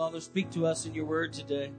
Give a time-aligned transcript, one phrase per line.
[0.00, 1.70] Father, speak to us in your word today.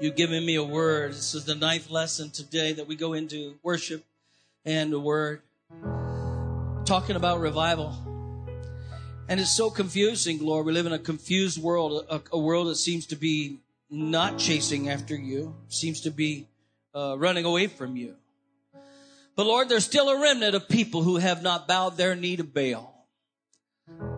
[0.00, 1.12] You've given me a word.
[1.12, 4.04] This is the ninth lesson today that we go into worship
[4.64, 5.42] and the word.
[6.84, 7.94] Talking about revival.
[9.28, 10.66] And it's so confusing, Lord.
[10.66, 14.88] We live in a confused world, a, a world that seems to be not chasing
[14.88, 16.48] after you, seems to be
[16.92, 18.16] uh, running away from you.
[19.36, 22.42] But Lord, there's still a remnant of people who have not bowed their knee to
[22.42, 22.93] Baal.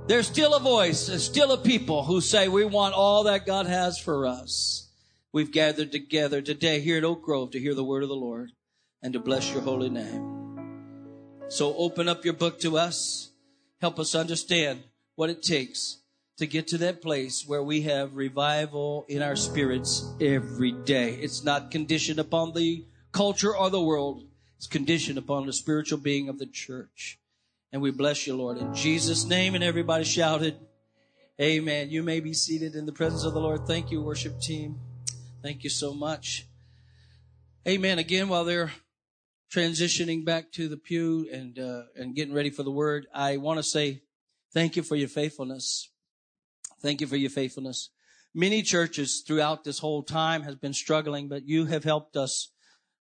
[0.07, 3.67] There's still a voice, there's still a people who say, we want all that God
[3.67, 4.89] has for us.
[5.33, 8.53] We've gathered together today here at Oak Grove to hear the word of the Lord
[9.03, 11.43] and to bless your holy name.
[11.49, 13.33] So open up your book to us.
[13.81, 14.85] Help us understand
[15.17, 15.99] what it takes
[16.37, 21.15] to get to that place where we have revival in our spirits every day.
[21.15, 24.23] It's not conditioned upon the culture or the world.
[24.57, 27.19] It's conditioned upon the spiritual being of the church.
[27.73, 28.59] And we bless you, Lord.
[28.59, 30.57] In Jesus' name, and everybody shouted,
[31.41, 31.91] Amen.
[31.91, 33.67] You may be seated in the presence of the Lord.
[33.67, 34.79] Thank you, worship team.
[35.43, 36.47] Thank you so much.
[37.69, 37.99] Amen.
[37.99, 38.73] Again, while they're
[39.53, 43.59] transitioning back to the pew and uh, and getting ready for the word, I want
[43.59, 44.03] to say
[44.55, 45.91] thank you for your faithfulness.
[46.81, 47.91] Thank you for your faithfulness.
[48.35, 52.53] Many churches throughout this whole time has been struggling, but you have helped us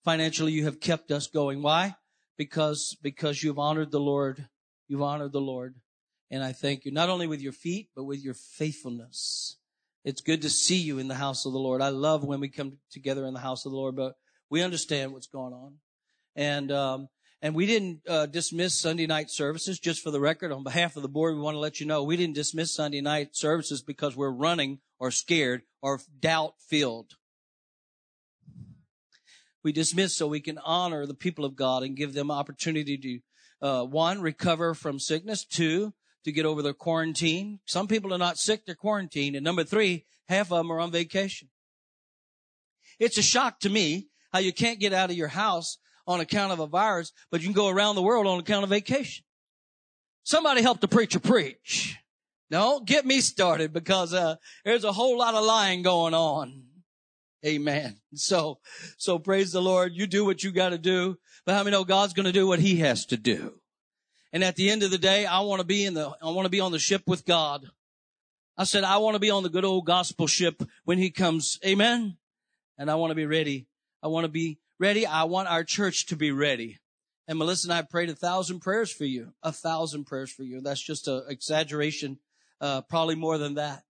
[0.04, 0.52] financially.
[0.52, 1.62] You have kept us going.
[1.62, 1.96] Why?
[2.38, 4.48] Because because you've honored the Lord
[4.92, 5.76] You've honored the Lord.
[6.30, 9.56] And I thank you, not only with your feet, but with your faithfulness.
[10.04, 11.82] It's good to see you in the house of the Lord.
[11.82, 14.16] I love when we come together in the house of the Lord, but
[14.50, 15.76] we understand what's going on.
[16.36, 17.08] And, um,
[17.42, 19.80] and we didn't uh, dismiss Sunday night services.
[19.80, 22.04] Just for the record, on behalf of the board, we want to let you know
[22.04, 27.14] we didn't dismiss Sunday night services because we're running or scared or doubt filled.
[29.64, 33.20] We dismiss so we can honor the people of God and give them opportunity to
[33.62, 35.46] uh, one, recover from sickness.
[35.46, 37.60] Two, to get over their quarantine.
[37.66, 39.36] Some people are not sick, they're quarantined.
[39.36, 41.50] And number three, half of them are on vacation.
[43.00, 46.52] It's a shock to me how you can't get out of your house on account
[46.52, 49.26] of a virus, but you can go around the world on account of vacation.
[50.24, 51.98] Somebody help the preacher preach.
[52.50, 54.36] No, get me started because uh,
[54.66, 56.64] there's a whole lot of lying going on.
[57.46, 57.98] Amen.
[58.14, 58.60] So,
[58.98, 59.94] so praise the Lord.
[59.96, 61.18] You do what you got to do.
[61.46, 63.56] But how many know God's going to do what he has to do?
[64.32, 66.46] And at the end of the day, I want to be in the, I want
[66.46, 67.66] to be on the ship with God.
[68.58, 71.58] I said, I want to be on the good old gospel ship when he comes.
[71.66, 72.18] Amen.
[72.78, 73.68] And I want to be ready.
[74.04, 75.06] I want to be ready.
[75.06, 76.80] I want our church to be ready.
[77.28, 80.62] And Melissa and I prayed a thousand prayers for you, a thousand prayers for you.
[80.62, 82.20] That's just an exaggeration,
[82.60, 83.84] uh, probably more than that.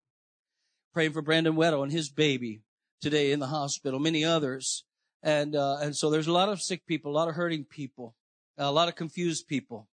[0.93, 2.61] Praying for Brandon Weddle and his baby
[3.01, 4.83] today in the hospital, many others.
[5.23, 8.15] And, uh, and so there's a lot of sick people, a lot of hurting people,
[8.57, 9.87] a lot of confused people.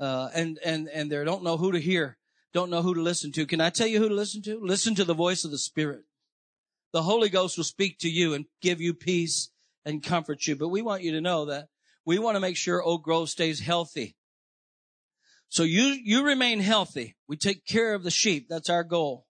[0.00, 2.18] Uh, and, and, and they don't know who to hear,
[2.52, 3.46] don't know who to listen to.
[3.46, 4.60] Can I tell you who to listen to?
[4.60, 6.04] Listen to the voice of the Spirit.
[6.92, 9.50] The Holy Ghost will speak to you and give you peace
[9.84, 10.56] and comfort you.
[10.56, 11.68] But we want you to know that
[12.04, 14.16] we want to make sure Oak Grove stays healthy.
[15.50, 17.16] So you, you remain healthy.
[17.26, 18.48] We take care of the sheep.
[18.48, 19.26] That's our goal.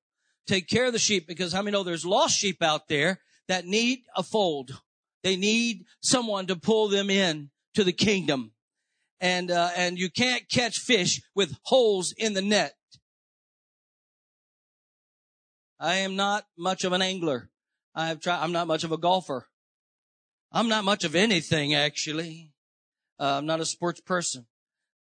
[0.49, 3.67] Take care of the sheep because how many know there's lost sheep out there that
[3.67, 4.81] need a fold?
[5.23, 8.53] They need someone to pull them in to the kingdom.
[9.21, 12.75] And, uh, and you can't catch fish with holes in the net.
[15.79, 17.51] I am not much of an angler.
[17.95, 19.49] I have tried, I'm not much of a golfer.
[20.51, 22.53] I'm not much of anything, actually.
[23.21, 24.47] Uh, I'm not a sports person,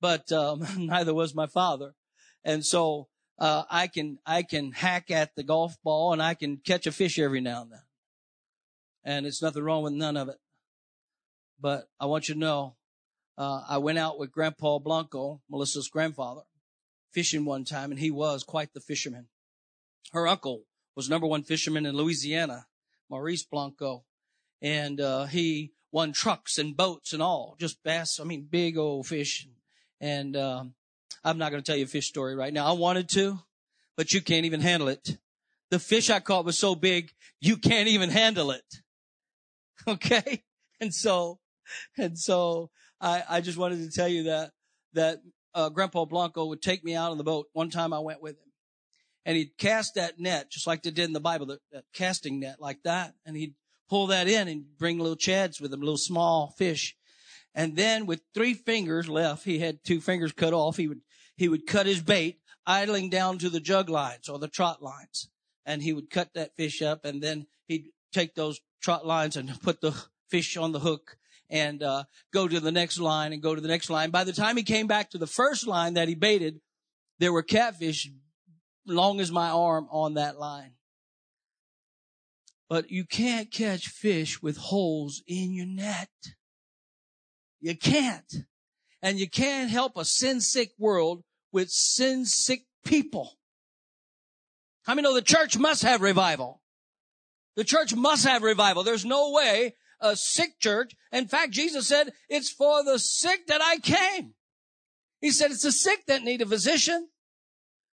[0.01, 1.93] but, um, neither was my father.
[2.43, 3.07] And so,
[3.39, 6.91] uh, I can, I can hack at the golf ball and I can catch a
[6.91, 7.81] fish every now and then
[9.07, 10.35] and it's nothing wrong with none of it.
[11.59, 12.75] But I want you to know,
[13.37, 16.41] uh, I went out with Grandpa Blanco, Melissa's grandfather,
[17.13, 19.27] fishing one time, and he was quite the fisherman.
[20.11, 22.67] Her uncle was number one fisherman in Louisiana,
[23.09, 24.03] Maurice Blanco,
[24.61, 28.19] and uh, he won trucks and boats and all, just bass.
[28.19, 29.47] I mean, big old fish.
[30.01, 30.73] And um,
[31.23, 32.66] I'm not going to tell you a fish story right now.
[32.66, 33.40] I wanted to,
[33.95, 35.18] but you can't even handle it.
[35.69, 37.12] The fish I caught was so big,
[37.42, 38.63] you can't even handle it.
[39.88, 40.44] Okay.
[40.81, 41.39] And so,
[41.98, 44.51] and so I, I just wanted to tell you that,
[44.94, 45.19] that,
[45.56, 47.48] uh, Grandpa Blanco would take me out on the boat.
[47.53, 48.51] One time I went with him
[49.25, 52.39] and he'd cast that net just like they did in the Bible, that, that casting
[52.42, 53.13] net like that.
[53.25, 53.56] And he'd
[53.89, 56.95] pull that in and bring little chads with him, little small fish.
[57.55, 60.77] And then with three fingers left, he had two fingers cut off.
[60.77, 61.01] He would,
[61.35, 65.29] he would cut his bait idling down to the jug lines or the trot lines.
[65.65, 69.59] And he would cut that fish up and then he'd take those trot lines and
[69.63, 69.95] put the
[70.29, 71.17] fish on the hook
[71.49, 72.03] and uh,
[72.33, 74.11] go to the next line and go to the next line.
[74.11, 76.59] By the time he came back to the first line that he baited,
[77.19, 78.09] there were catfish
[78.85, 80.73] long as my arm on that line.
[82.69, 86.09] But you can't catch fish with holes in your net.
[87.59, 88.33] You can't.
[89.01, 93.38] And you can't help a sin sick world with sin sick people.
[94.83, 96.62] How many know the church must have revival?
[97.56, 98.83] The church must have revival.
[98.83, 100.94] There's no way a sick church.
[101.12, 104.33] In fact, Jesus said, it's for the sick that I came.
[105.21, 107.10] He said, it's the sick that need a physician.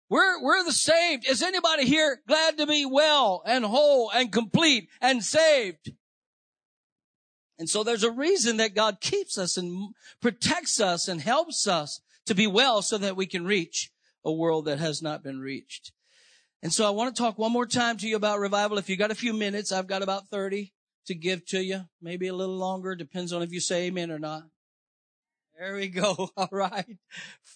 [0.09, 1.27] We're, we're the saved.
[1.27, 5.93] Is anybody here glad to be well and whole and complete and saved?
[7.59, 12.01] And so there's a reason that God keeps us and protects us and helps us
[12.25, 13.91] to be well so that we can reach
[14.25, 15.91] a world that has not been reached.
[16.61, 18.77] And so I want to talk one more time to you about revival.
[18.77, 20.73] If you got a few minutes, I've got about 30
[21.07, 24.19] to give to you, maybe a little longer, depends on if you say amen or
[24.19, 24.43] not.
[25.59, 26.29] There we go.
[26.37, 26.97] All right.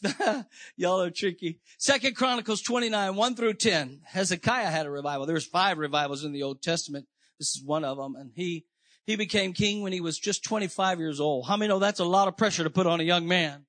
[0.75, 1.59] Y'all are tricky.
[1.77, 4.01] Second Chronicles 29, 1 through 10.
[4.05, 5.25] Hezekiah had a revival.
[5.25, 7.07] There's five revivals in the Old Testament.
[7.39, 8.15] This is one of them.
[8.15, 8.65] And he,
[9.07, 11.47] he became king when he was just 25 years old.
[11.47, 13.65] How many know that's a lot of pressure to put on a young man?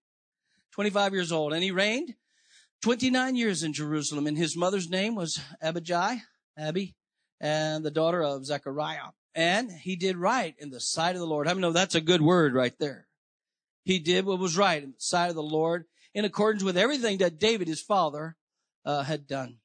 [0.72, 1.52] 25 years old.
[1.52, 2.14] And he reigned
[2.82, 4.26] 29 years in Jerusalem.
[4.26, 6.22] And his mother's name was Abijah,
[6.58, 6.96] Abby,
[7.40, 9.12] and the daughter of Zechariah.
[9.32, 11.46] And he did right in the sight of the Lord.
[11.46, 13.06] How many know that's a good word right there?
[13.84, 15.84] He did what was right in the sight of the Lord
[16.14, 18.36] in accordance with everything that David, his father,
[18.84, 19.58] uh, had done.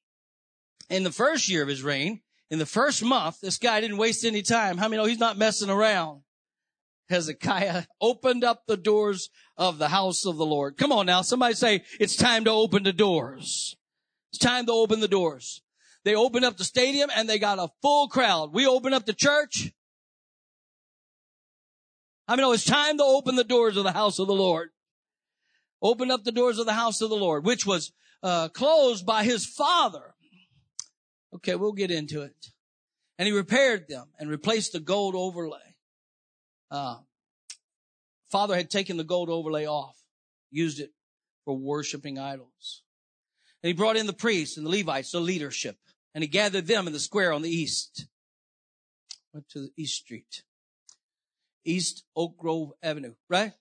[0.92, 4.25] In the first year of his reign, in the first month, this guy didn't waste
[4.25, 4.78] any time.
[4.78, 6.22] How many know he's not messing around?
[7.10, 10.78] Hezekiah opened up the doors of the house of the Lord.
[10.78, 11.22] Come on now.
[11.22, 13.75] Somebody say, it's time to open the doors.
[14.31, 15.62] It's time to open the doors.
[16.06, 18.54] They opened up the stadium and they got a full crowd.
[18.54, 19.72] We opened up the church.
[22.28, 24.69] I mean, it's time to open the doors of the house of the Lord.
[25.81, 27.92] Open up the doors of the house of the Lord, which was
[28.22, 30.16] uh, closed by his father.
[31.35, 32.51] Okay, we'll get into it.
[33.18, 35.75] And he repaired them and replaced the gold overlay.
[36.69, 36.97] Uh,
[38.31, 39.97] father had taken the gold overlay off,
[40.51, 40.91] used it
[41.45, 42.83] for worshiping idols.
[43.62, 45.77] And he brought in the priests and the Levites, the leadership,
[46.13, 48.07] and he gathered them in the square on the east.
[49.33, 50.44] Went to the east street.
[51.65, 53.53] East Oak Grove Avenue, right?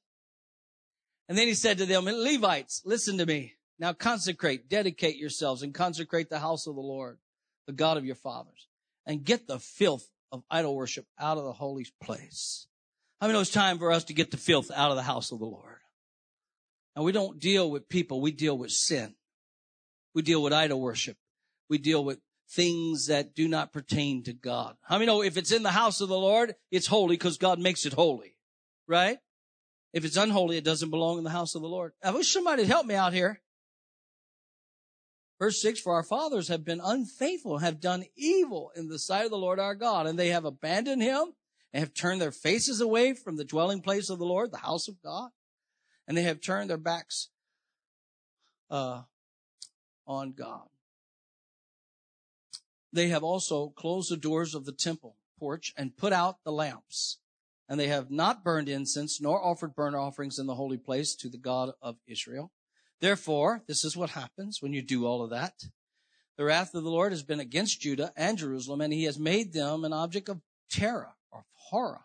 [1.28, 3.54] And then he said to them, Levites, listen to me.
[3.78, 7.18] Now consecrate, dedicate yourselves and consecrate the house of the Lord,
[7.66, 8.68] the God of your fathers,
[9.06, 12.66] and get the filth of idol worship out of the holy place.
[13.20, 15.38] I mean, it's time for us to get the filth out of the house of
[15.38, 15.78] the Lord.
[16.96, 19.14] And we don't deal with people, we deal with sin.
[20.14, 21.16] We deal with idol worship.
[21.70, 22.18] We deal with
[22.50, 24.76] things that do not pertain to God.
[24.82, 27.58] How many know if it's in the house of the Lord, it's holy because God
[27.58, 28.36] makes it holy,
[28.86, 29.18] right?
[29.92, 31.92] If it's unholy, it doesn't belong in the house of the Lord.
[32.02, 33.41] I wish somebody would help me out here.
[35.42, 39.32] Verse 6, for our fathers have been unfaithful, have done evil in the sight of
[39.32, 41.32] the Lord our God, and they have abandoned him
[41.72, 44.86] and have turned their faces away from the dwelling place of the Lord, the house
[44.86, 45.30] of God,
[46.06, 47.30] and they have turned their backs
[48.70, 49.02] uh,
[50.06, 50.68] on God.
[52.92, 57.18] They have also closed the doors of the temple porch and put out the lamps.
[57.68, 61.28] And they have not burned incense nor offered burnt offerings in the holy place to
[61.28, 62.52] the God of Israel.
[63.02, 65.64] Therefore, this is what happens when you do all of that.
[66.36, 69.52] The wrath of the Lord has been against Judah and Jerusalem, and he has made
[69.52, 72.02] them an object of terror, of horror,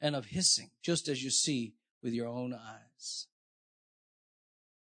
[0.00, 3.26] and of hissing, just as you see with your own eyes.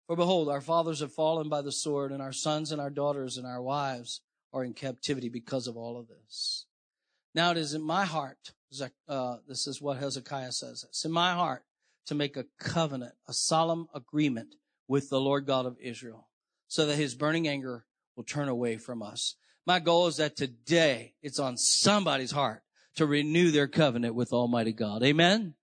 [0.07, 3.37] For behold, our fathers have fallen by the sword, and our sons and our daughters
[3.37, 4.23] and our wives
[4.55, 6.65] are in captivity because of all of this.
[7.35, 8.53] Now it is in my heart,
[9.07, 11.65] uh, this is what Hezekiah says, it's in my heart
[12.07, 14.55] to make a covenant, a solemn agreement
[14.93, 16.29] with the Lord God of Israel
[16.69, 19.37] so that his burning anger will turn away from us.
[19.65, 22.63] My goal is that today it's on somebody's heart
[22.97, 25.03] to renew their covenant with Almighty God.
[25.03, 25.55] Amen.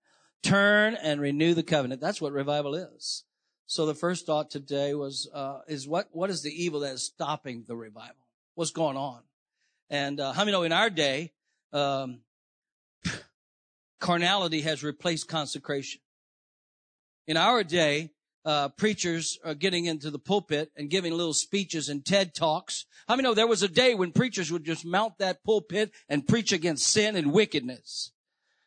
[0.42, 2.00] Turn and renew the covenant.
[2.00, 3.22] That's what revival is.
[3.66, 7.04] So the first thought today was, uh, is what, what is the evil that is
[7.04, 8.16] stopping the revival?
[8.56, 9.20] what's going on.
[9.90, 11.30] And uh, how many know in our day,
[11.72, 12.22] um,
[14.00, 16.00] carnality has replaced consecration.
[17.28, 18.10] In our day,
[18.44, 22.86] uh, preachers are getting into the pulpit and giving little speeches and TED talks.
[23.06, 26.26] How many know there was a day when preachers would just mount that pulpit and
[26.26, 28.12] preach against sin and wickedness?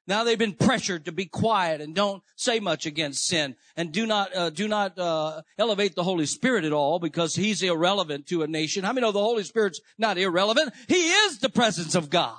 [0.06, 4.06] Now they've been pressured to be quiet and don't say much against sin and do
[4.06, 8.44] not uh, do not uh, elevate the Holy Spirit at all because he's irrelevant to
[8.44, 8.84] a nation.
[8.84, 10.74] How many know the Holy Spirit's not irrelevant?
[10.90, 12.38] He is the presence of God.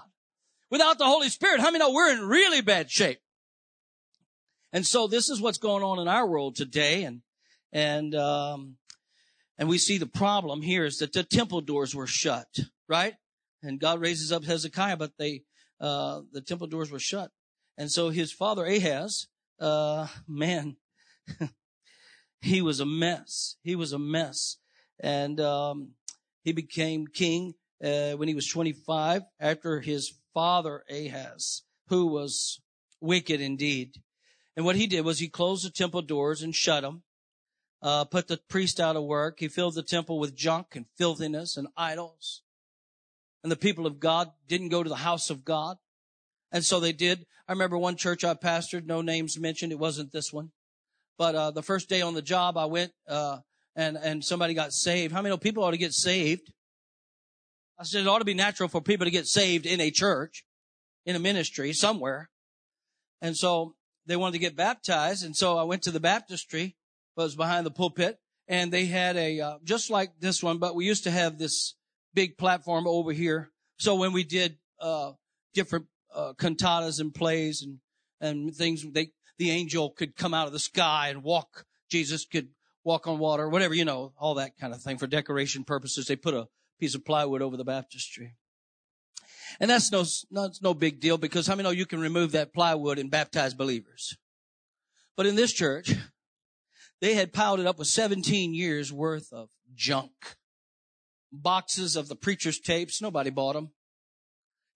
[0.70, 3.20] Without the Holy Spirit, how many know we're in really bad shape?
[4.74, 7.22] And so this is what's going on in our world today, and
[7.72, 8.76] and um,
[9.56, 12.48] And we see the problem here is that the temple doors were shut,
[12.88, 13.14] right?
[13.62, 15.42] And God raises up Hezekiah, but they,
[15.80, 17.30] uh, the temple doors were shut.
[17.78, 19.28] And so his father Ahaz,
[19.60, 20.76] uh, man,
[22.40, 23.56] he was a mess.
[23.62, 24.56] He was a mess.
[25.00, 25.92] And, um,
[26.42, 32.60] he became king, uh, when he was 25 after his father Ahaz, who was
[33.00, 34.02] wicked indeed.
[34.56, 37.02] And what he did was he closed the temple doors and shut them,
[37.82, 39.40] uh, put the priest out of work.
[39.40, 42.42] He filled the temple with junk and filthiness and idols.
[43.42, 45.76] And the people of God didn't go to the house of God.
[46.52, 47.26] And so they did.
[47.48, 49.72] I remember one church I pastored, no names mentioned.
[49.72, 50.50] It wasn't this one.
[51.18, 53.38] But, uh, the first day on the job, I went, uh,
[53.76, 55.12] and, and somebody got saved.
[55.12, 56.52] How many people ought to get saved?
[57.78, 60.44] I said it ought to be natural for people to get saved in a church,
[61.04, 62.30] in a ministry, somewhere.
[63.20, 63.74] And so
[64.06, 65.24] they wanted to get baptized.
[65.24, 66.76] And so I went to the baptistry,
[67.16, 68.18] but it was behind the pulpit,
[68.48, 71.74] and they had a, uh, just like this one, but we used to have this
[72.12, 73.50] big platform over here.
[73.78, 75.12] So when we did, uh,
[75.54, 77.78] different, uh, cantatas and plays and,
[78.20, 81.64] and things, they, the angel could come out of the sky and walk.
[81.90, 82.48] Jesus could
[82.84, 86.06] walk on water, whatever, you know, all that kind of thing for decoration purposes.
[86.06, 88.36] They put a piece of plywood over the baptistry.
[89.60, 92.52] And that's no, that's no big deal because how many know you can remove that
[92.52, 94.16] plywood and baptize believers?
[95.16, 95.92] But in this church,
[97.00, 100.12] they had piled it up with 17 years worth of junk.
[101.32, 103.02] Boxes of the preacher's tapes.
[103.02, 103.70] Nobody bought them.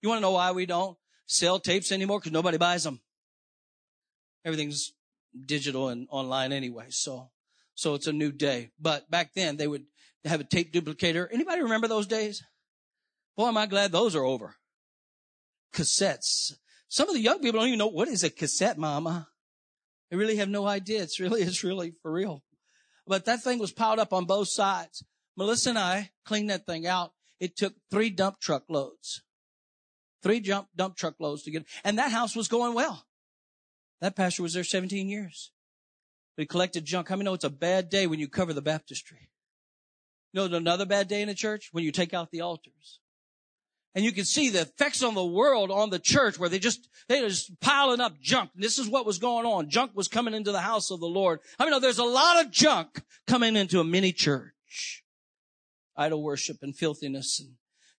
[0.01, 2.19] You want to know why we don't sell tapes anymore?
[2.19, 3.01] Because nobody buys them.
[4.45, 4.93] Everything's
[5.45, 6.87] digital and online anyway.
[6.89, 7.29] So,
[7.75, 8.71] so it's a new day.
[8.79, 9.85] But back then they would
[10.25, 11.27] have a tape duplicator.
[11.31, 12.43] Anybody remember those days?
[13.35, 14.55] Boy, am I glad those are over
[15.73, 16.53] cassettes.
[16.87, 19.27] Some of the young people don't even know what is a cassette, mama.
[20.09, 21.03] They really have no idea.
[21.03, 22.43] It's really, it's really for real.
[23.05, 25.03] But that thing was piled up on both sides.
[25.35, 27.13] Melissa and I cleaned that thing out.
[27.39, 29.23] It took three dump truck loads.
[30.21, 33.05] Three jump, dump truck loads to get, and that house was going well.
[34.01, 35.51] That pastor was there 17 years.
[36.37, 37.09] We collected junk.
[37.09, 39.29] How many know it's a bad day when you cover the baptistry?
[40.31, 41.69] You know another bad day in the church?
[41.71, 42.99] When you take out the altars.
[43.95, 46.87] And you can see the effects on the world on the church where they just,
[47.07, 48.51] they just piling up junk.
[48.55, 49.69] This is what was going on.
[49.69, 51.39] Junk was coming into the house of the Lord.
[51.57, 55.03] I mean, there's a lot of junk coming into a mini church.
[55.97, 57.55] Idol worship and filthiness and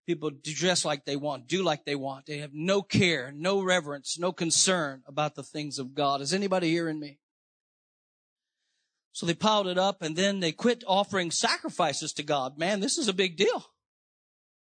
[0.07, 2.27] people dress like they want, do like they want.
[2.27, 6.21] They have no care, no reverence, no concern about the things of God.
[6.21, 7.19] Is anybody hearing me?
[9.13, 12.59] So they piled it up and then they quit offering sacrifices to God.
[12.59, 13.67] Man, this is a big deal.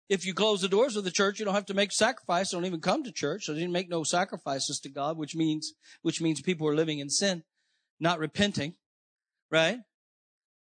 [0.09, 2.51] If you close the doors of the church, you don't have to make sacrifice.
[2.51, 3.45] Don't even come to church.
[3.45, 6.99] So they didn't make no sacrifices to God, which means, which means people are living
[6.99, 7.43] in sin,
[7.99, 8.75] not repenting,
[9.51, 9.79] right?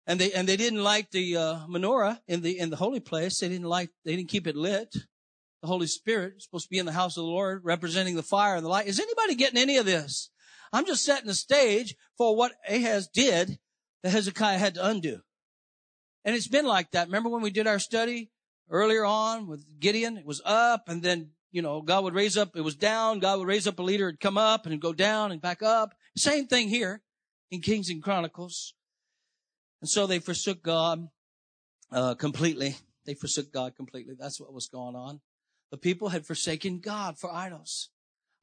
[0.06, 3.40] And they, and they didn't like the, uh, menorah in the, in the holy place.
[3.40, 4.94] They didn't like, they didn't keep it lit.
[5.62, 8.22] The Holy Spirit is supposed to be in the house of the Lord, representing the
[8.22, 8.86] fire and the light.
[8.86, 10.30] Is anybody getting any of this?
[10.74, 13.60] I'm just setting the stage for what Ahaz did
[14.04, 15.22] that Hezekiah had to undo.
[16.26, 17.08] And it's been like that.
[17.08, 18.30] Remember when we did our study
[18.70, 22.56] earlier on with Gideon, it was up and then, you know, God would raise up,
[22.56, 23.20] it was down.
[23.20, 25.94] God would raise up a leader, it'd come up and go down and back up.
[26.18, 27.02] Same thing here
[27.52, 28.74] in Kings and Chronicles.
[29.82, 31.10] And so they forsook God,
[31.92, 32.78] uh, completely.
[33.06, 34.16] They forsook God completely.
[34.18, 35.20] That's what was going on.
[35.72, 37.90] The people had forsaken God for idols.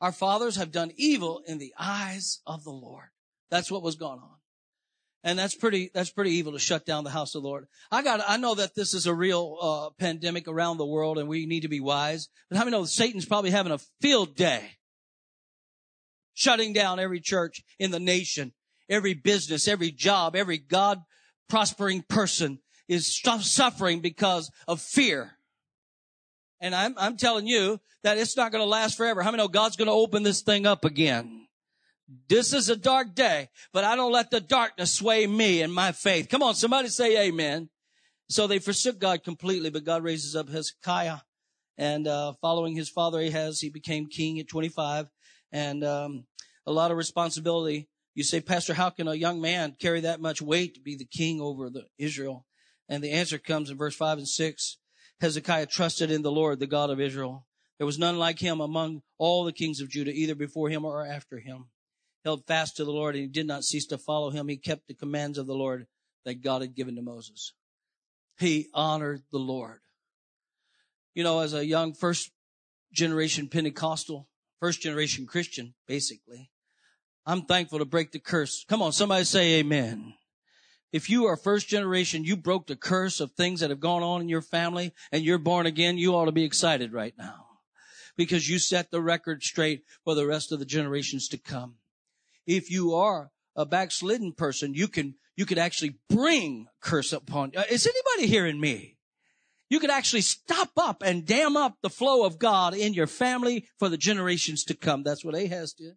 [0.01, 3.09] Our fathers have done evil in the eyes of the Lord.
[3.51, 4.40] That's what was going on.
[5.23, 7.67] And that's pretty, that's pretty evil to shut down the house of the Lord.
[7.93, 11.29] I got, I know that this is a real, uh, pandemic around the world and
[11.29, 12.29] we need to be wise.
[12.49, 14.63] But how many know Satan's probably having a field day?
[16.33, 18.53] Shutting down every church in the nation,
[18.89, 21.03] every business, every job, every God
[21.51, 25.33] prospering person is suffering because of fear.
[26.61, 29.23] And I'm, I'm telling you that it's not going to last forever.
[29.23, 31.40] How many know God's going to open this thing up again?
[32.29, 35.93] This is a dark day, but I don't let the darkness sway me and my
[35.93, 36.29] faith.
[36.29, 37.69] Come on, somebody say amen.
[38.29, 41.19] So they forsook God completely, but God raises up Hezekiah.
[41.79, 45.09] And uh, following his father Ahaz, he became king at 25.
[45.53, 46.25] And um,
[46.67, 47.89] a lot of responsibility.
[48.15, 51.07] You say, Pastor, how can a young man carry that much weight to be the
[51.07, 52.45] king over the Israel?
[52.89, 54.79] And the answer comes in verse 5 and 6.
[55.21, 57.47] Hezekiah trusted in the Lord, the God of Israel.
[57.79, 61.07] There was none like him among all the kings of Judah, either before him or
[61.07, 61.67] after him
[62.25, 64.49] held fast to the Lord and he did not cease to follow him.
[64.49, 65.87] He kept the commands of the Lord
[66.25, 67.55] that God had given to Moses.
[68.39, 69.81] He honored the Lord.
[71.15, 72.31] You know, as a young first
[72.93, 74.29] generation Pentecostal,
[74.61, 76.51] first generation Christian, basically,
[77.27, 78.65] I'm thankful to break the curse.
[78.69, 80.15] Come on, somebody say amen.
[80.93, 84.21] If you are first generation, you broke the curse of things that have gone on
[84.21, 87.47] in your family and you're born again, you ought to be excited right now
[88.17, 91.77] because you set the record straight for the rest of the generations to come.
[92.47, 97.53] If you are a backslidden person, you can, you could actually bring curse upon.
[97.57, 98.97] Uh, is anybody hearing me?
[99.69, 103.67] You could actually stop up and dam up the flow of God in your family
[103.79, 105.05] for the generations to come.
[105.05, 105.95] That's what Ahaz did.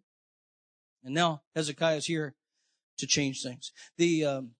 [1.02, 2.34] And now Hezekiah is here
[2.98, 3.72] to change things.
[3.98, 4.50] The um,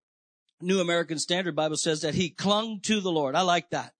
[0.60, 3.36] New American Standard Bible says that he clung to the Lord.
[3.36, 3.92] I like that.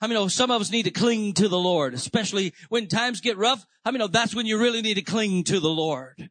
[0.00, 3.20] I mean, know some of us need to cling to the Lord, especially when times
[3.20, 3.66] get rough.
[3.84, 6.30] I mean, that's when you really need to cling to the Lord.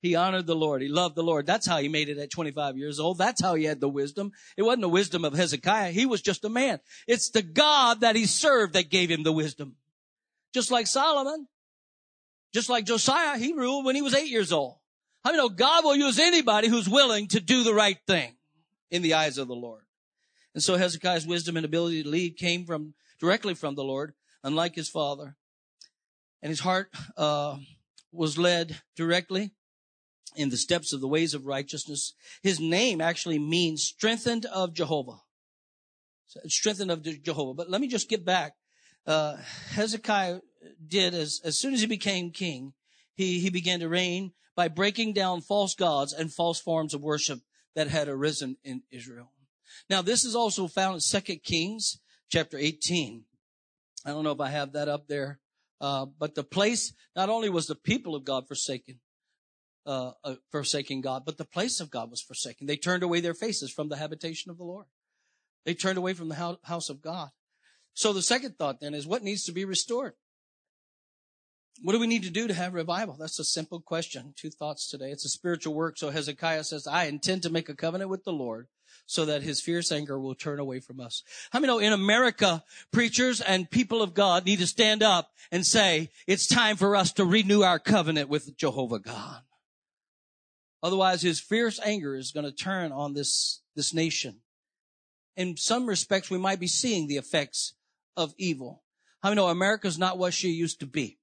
[0.00, 0.80] He honored the Lord.
[0.80, 1.46] He loved the Lord.
[1.46, 3.18] That's how he made it at 25 years old.
[3.18, 4.32] That's how he had the wisdom.
[4.56, 5.90] It wasn't the wisdom of Hezekiah.
[5.90, 6.80] He was just a man.
[7.06, 9.76] It's the God that he served that gave him the wisdom.
[10.54, 11.46] Just like Solomon.
[12.52, 14.76] Just like Josiah, he ruled when he was eight years old.
[15.22, 18.34] I mean, God will use anybody who's willing to do the right thing
[18.90, 19.82] in the eyes of the Lord.
[20.54, 24.74] And so Hezekiah's wisdom and ability to lead came from directly from the Lord, unlike
[24.74, 25.36] his father.
[26.42, 27.58] And his heart uh,
[28.10, 29.52] was led directly
[30.36, 32.14] in the steps of the ways of righteousness.
[32.42, 35.20] His name actually means strengthened of Jehovah.
[36.46, 37.54] Strengthened of Jehovah.
[37.54, 38.54] But let me just get back.
[39.06, 39.36] Uh,
[39.70, 40.40] Hezekiah
[40.86, 42.74] did as, as soon as he became king,
[43.14, 47.40] he, he began to reign by breaking down false gods and false forms of worship
[47.74, 49.32] that had arisen in Israel.
[49.88, 51.98] Now, this is also found in Second Kings
[52.28, 53.24] chapter 18.
[54.04, 55.40] I don't know if I have that up there.
[55.80, 59.00] Uh, but the place, not only was the people of God forsaken,
[59.86, 62.66] uh, uh, forsaking God, but the place of God was forsaken.
[62.66, 64.86] They turned away their faces from the habitation of the Lord.
[65.64, 67.30] They turned away from the house of God.
[67.94, 70.14] So the second thought then is what needs to be restored?
[71.82, 73.16] What do we need to do to have revival?
[73.18, 74.34] That's a simple question.
[74.36, 75.10] Two thoughts today.
[75.10, 75.96] It's a spiritual work.
[75.96, 78.68] So Hezekiah says, I intend to make a covenant with the Lord
[79.06, 81.22] so that his fierce anger will turn away from us.
[81.52, 85.66] How many know in America, preachers and people of God need to stand up and
[85.66, 89.42] say, it's time for us to renew our covenant with Jehovah God.
[90.82, 94.40] Otherwise, his fierce anger is going to turn on this, this nation.
[95.36, 97.74] In some respects, we might be seeing the effects
[98.16, 98.82] of evil.
[99.22, 101.18] How many know America's not what she used to be?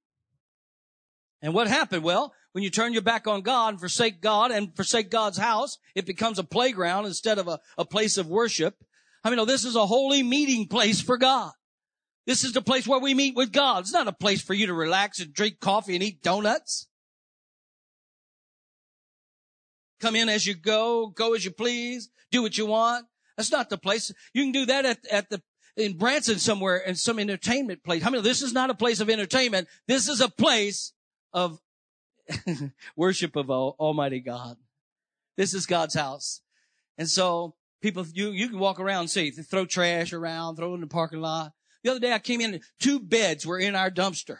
[1.42, 2.02] And what happened?
[2.02, 5.78] Well, when you turn your back on God and forsake God and forsake God's house,
[5.94, 8.82] it becomes a playground instead of a, a place of worship.
[9.22, 11.52] I mean, no, this is a holy meeting place for God.
[12.26, 13.80] This is the place where we meet with God.
[13.80, 16.87] It's not a place for you to relax and drink coffee and eat donuts.
[20.00, 23.06] Come in as you go, go as you please, do what you want.
[23.36, 24.12] That's not the place.
[24.32, 25.42] You can do that at, at the,
[25.76, 28.04] in Branson somewhere in some entertainment place.
[28.04, 29.68] I mean, this is not a place of entertainment.
[29.86, 30.92] This is a place
[31.32, 31.60] of
[32.96, 34.56] worship of Almighty God.
[35.36, 36.40] This is God's house.
[36.96, 40.80] And so people, you, you can walk around and see, throw trash around, throw in
[40.80, 41.52] the parking lot.
[41.84, 44.38] The other day I came in, two beds were in our dumpster.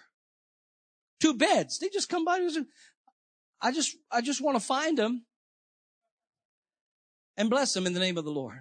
[1.21, 1.79] Two beds.
[1.79, 2.40] They just come by.
[3.61, 5.25] I just, I just want to find them
[7.38, 8.59] and bless them in the name of the Lord.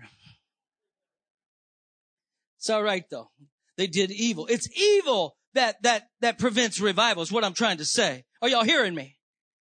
[2.57, 3.31] It's all right though.
[3.75, 4.47] They did evil.
[4.47, 8.23] It's evil that, that, that prevents revival is what I'm trying to say.
[8.41, 9.17] Are y'all hearing me?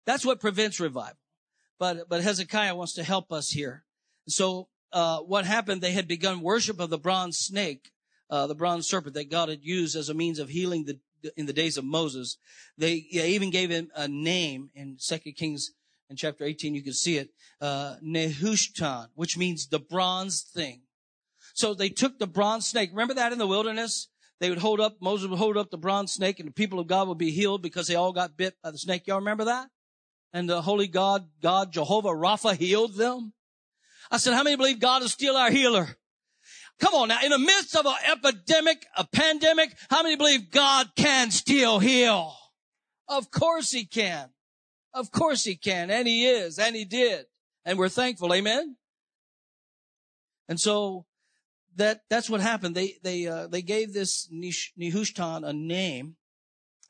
[0.06, 1.18] That's what prevents revival.
[1.80, 3.84] But, but Hezekiah wants to help us here.
[4.28, 5.82] So, uh, what happened?
[5.82, 7.92] They had begun worship of the bronze snake,
[8.30, 11.00] uh, the bronze serpent that God had used as a means of healing the,
[11.36, 12.38] in the days of Moses.
[12.78, 15.72] They, they even gave him a name in Second Kings
[16.14, 16.76] in chapter 18.
[16.76, 20.84] You can see it, uh, Nehushtan, which means the bronze thing.
[21.56, 22.92] So they took the bronze snake.
[22.92, 24.10] Remember that in the wilderness?
[24.40, 26.88] They would hold up, Moses would hold up the bronze snake and the people of
[26.88, 29.08] God would be healed because they all got bit by the snake.
[29.08, 29.70] Y'all remember that?
[30.34, 33.34] And the holy God, God, Jehovah Rapha healed them.
[34.12, 35.98] I said, how many believe God is still our healer?
[36.80, 40.90] Come on now, in the midst of an epidemic, a pandemic, how many believe God
[40.96, 42.36] can still heal?
[43.08, 44.30] Of course he can.
[44.94, 45.90] Of course he can.
[45.90, 46.60] And he is.
[46.60, 47.26] And he did.
[47.66, 48.34] And we're thankful.
[48.34, 48.76] Amen.
[50.48, 51.06] And so
[51.76, 52.76] that that's what happened.
[52.76, 56.16] They they uh, they gave this Nehushtan a name.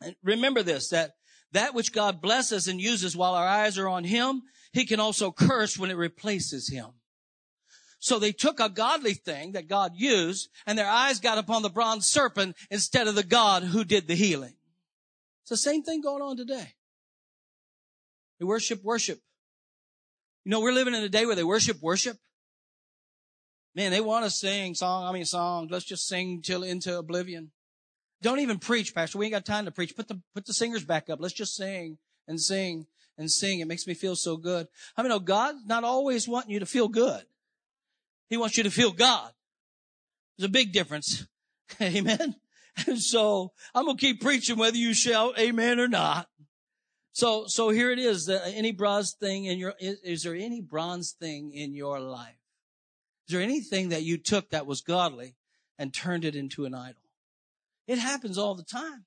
[0.02, 1.12] And remember this that
[1.52, 4.42] that which God blesses and uses while our eyes are on Him,
[4.74, 6.88] He can also curse when it replaces Him.
[8.00, 11.70] So they took a godly thing that God used, and their eyes got upon the
[11.70, 14.56] bronze serpent instead of the God who did the healing.
[15.44, 16.74] It's the same thing going on today.
[18.44, 19.22] They worship worship.
[20.44, 22.18] You know, we're living in a day where they worship worship.
[23.74, 25.72] Man, they want to sing song, I mean songs.
[25.72, 27.52] Let's just sing till into oblivion.
[28.22, 29.18] Don't even preach, Pastor.
[29.18, 29.96] We ain't got time to preach.
[29.96, 31.20] Put the, put the singers back up.
[31.22, 32.86] Let's just sing and sing
[33.18, 33.62] and sing.
[33.62, 34.68] It makes me feel so good.
[34.98, 37.24] I mean, no, God's not always wanting you to feel good.
[38.30, 39.32] He wants you to feel God.
[40.38, 41.26] There's a big difference.
[41.82, 42.36] Amen.
[42.88, 46.28] And so I'm going to keep preaching whether you shout amen or not.
[47.13, 48.28] So, so here it is.
[48.28, 52.39] Any bronze thing in your, is, is there any bronze thing in your life?
[53.28, 55.36] Is there anything that you took that was godly
[55.78, 57.02] and turned it into an idol?
[57.88, 59.06] It happens all the time.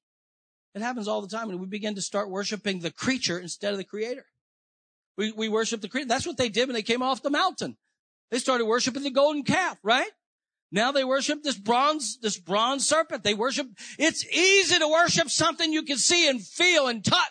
[0.74, 1.50] It happens all the time.
[1.50, 4.26] And we begin to start worshiping the creature instead of the creator.
[5.18, 6.08] We, we worship the creator.
[6.08, 7.76] That's what they did when they came off the mountain.
[8.30, 10.10] They started worshiping the golden calf, right?
[10.70, 13.24] Now they worship this bronze, this bronze serpent.
[13.24, 13.66] They worship,
[13.98, 17.30] it's easy to worship something you can see and feel and touch.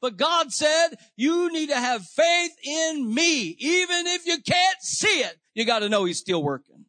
[0.00, 3.56] But God said, you need to have faith in me.
[3.58, 6.84] Even if you can't see it, you got to know he's still working.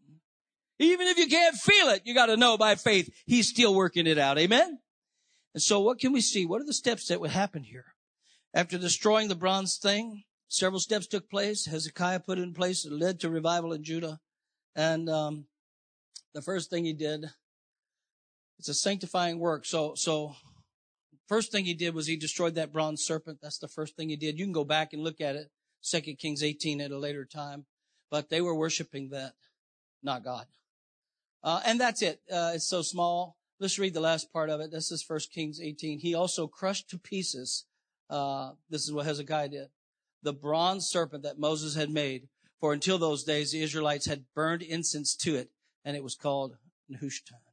[0.78, 4.08] Even if you can't feel it, you got to know by faith he's still working
[4.08, 4.38] it out.
[4.38, 4.80] Amen.
[5.54, 6.46] And so what can we see?
[6.46, 7.86] What are the steps that would happen here?
[8.54, 11.66] After destroying the bronze thing, several steps took place.
[11.66, 12.86] Hezekiah put in place.
[12.86, 14.20] It led to revival in Judah.
[14.76, 15.46] And, um,
[16.34, 17.26] the first thing he did,
[18.60, 19.66] it's a sanctifying work.
[19.66, 20.36] So, so
[21.30, 23.38] First thing he did was he destroyed that bronze serpent.
[23.40, 24.40] That's the first thing he did.
[24.40, 27.68] You can go back and look at it, Second Kings 18 at a later time.
[28.10, 29.34] But they were worshiping that,
[30.02, 30.48] not God.
[31.44, 32.20] Uh, and that's it.
[32.32, 33.38] Uh, it's so small.
[33.60, 34.72] Let's read the last part of it.
[34.72, 36.00] This is First Kings 18.
[36.00, 37.66] He also crushed to pieces.
[38.10, 39.68] Uh, this is what Hezekiah did.
[40.24, 42.28] The bronze serpent that Moses had made.
[42.60, 45.52] For until those days, the Israelites had burned incense to it,
[45.86, 46.58] and it was called
[46.92, 47.49] Nehushtan.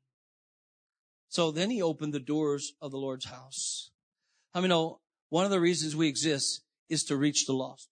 [1.29, 3.91] So then he opened the doors of the Lord's house.
[4.55, 7.89] I mean, know one of the reasons we exist is to reach the lost.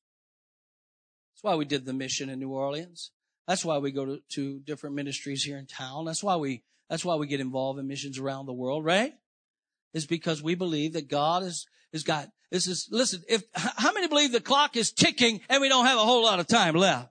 [1.35, 3.11] That's why we did the mission in New Orleans.
[3.47, 6.05] That's why we go to, to different ministries here in town.
[6.05, 9.13] That's why we, that's why we get involved in missions around the world, right?
[9.93, 14.09] Is because we believe that God is, has got, this is, listen, if, how many
[14.09, 17.11] believe the clock is ticking and we don't have a whole lot of time left?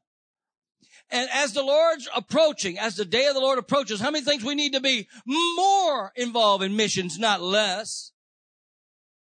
[1.13, 4.43] And as the Lord's approaching, as the day of the Lord approaches, how many things
[4.43, 8.13] we need to be more involved in missions, not less?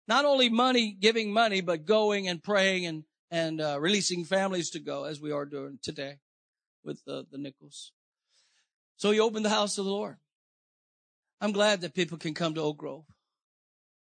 [0.07, 4.79] Not only money, giving money, but going and praying and, and uh, releasing families to
[4.79, 6.19] go as we are doing today
[6.83, 7.91] with the, the Nichols.
[8.97, 10.17] So he opened the house of the Lord.
[11.41, 13.05] I'm glad that people can come to Oak Grove.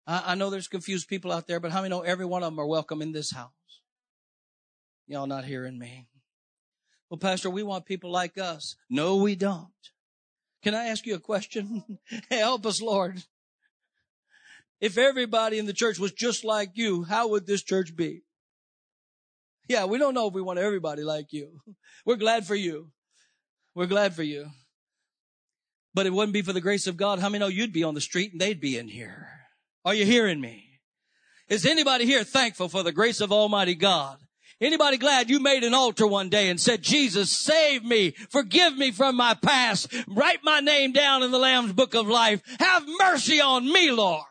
[0.06, 2.52] I, I know there's confused people out there, but how many know every one of
[2.52, 3.50] them are welcome in this house?
[5.06, 6.06] Y'all not hearing me.
[7.10, 8.76] Well, Pastor, we want people like us.
[8.90, 9.68] No, we don't.
[10.62, 11.98] Can I ask you a question?
[12.30, 13.22] Help us, Lord.
[14.80, 18.22] If everybody in the church was just like you, how would this church be?
[19.68, 21.60] Yeah, we don't know if we want everybody like you.
[22.04, 22.90] We're glad for you.
[23.74, 24.50] We're glad for you.
[25.94, 27.20] But it wouldn't be for the grace of God.
[27.20, 29.28] How many know you'd be on the street and they'd be in here?
[29.84, 30.80] Are you hearing me?
[31.48, 34.18] Is anybody here thankful for the grace of Almighty God?
[34.60, 38.90] Anybody glad you made an altar one day and said, Jesus, save me, forgive me
[38.90, 43.40] from my past, write my name down in the Lamb's book of life, have mercy
[43.40, 44.24] on me, Lord.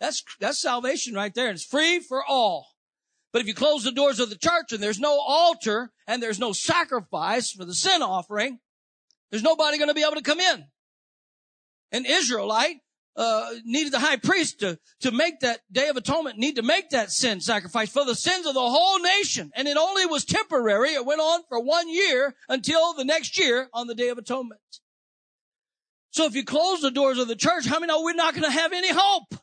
[0.00, 1.50] That's, that's salvation right there.
[1.50, 2.66] It's free for all.
[3.32, 6.38] But if you close the doors of the church and there's no altar and there's
[6.38, 8.58] no sacrifice for the sin offering,
[9.30, 10.64] there's nobody going to be able to come in.
[11.92, 12.76] An Israelite
[13.16, 16.90] uh, needed the high priest to, to make that day of atonement, need to make
[16.90, 19.50] that sin sacrifice for the sins of the whole nation.
[19.54, 20.90] And it only was temporary.
[20.90, 24.60] It went on for one year until the next year on the day of atonement.
[26.10, 28.44] So if you close the doors of the church, how many know we're not going
[28.44, 29.34] to have any hope?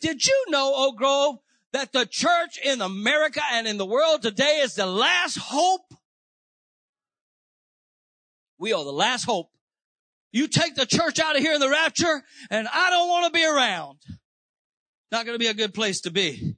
[0.00, 1.36] Did you know, Oak Grove,
[1.72, 5.94] that the church in America and in the world today is the last hope?
[8.58, 9.53] We are the last hope
[10.34, 13.38] you take the church out of here in the rapture and I don't want to
[13.38, 13.98] be around.
[15.12, 16.56] Not going to be a good place to be.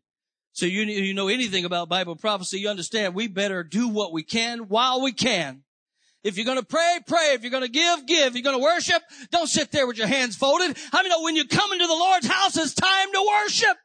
[0.53, 4.23] So you, you know anything about Bible prophecy, you understand we better do what we
[4.23, 5.63] can while we can.
[6.25, 7.35] If you're going to pray, pray.
[7.35, 8.29] If you're going to give, give.
[8.29, 10.75] If you're going to worship, don't sit there with your hands folded.
[10.95, 13.77] I mean, when you come into the Lord's house, it's time to worship.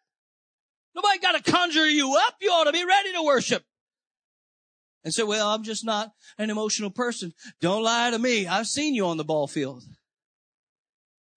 [0.95, 2.35] Nobody got to conjure you up.
[2.39, 3.65] You ought to be ready to worship
[5.03, 7.33] and say, well, I'm just not an emotional person.
[7.59, 8.47] Don't lie to me.
[8.47, 9.83] I've seen you on the ball field.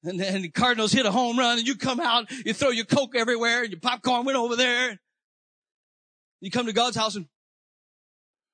[0.03, 2.85] And then the Cardinals hit a home run and you come out, you throw your
[2.85, 5.01] Coke everywhere and your popcorn went over there.
[6.41, 7.27] You come to God's house and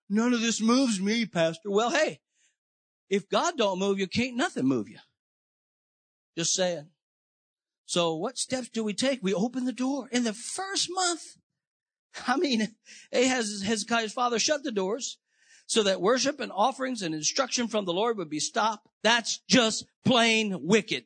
[0.08, 1.70] none of this moves me, pastor.
[1.70, 2.20] Well, hey,
[3.08, 4.98] if God don't move you, can't nothing move you.
[6.38, 6.86] Just saying.
[7.84, 9.20] So what steps do we take?
[9.20, 11.36] We open the door in the first month.
[12.26, 12.68] I mean,
[13.12, 15.18] Ahaz, Hezekiah's father shut the doors
[15.66, 18.86] so that worship and offerings and instruction from the Lord would be stopped.
[19.02, 21.04] That's just plain wicked.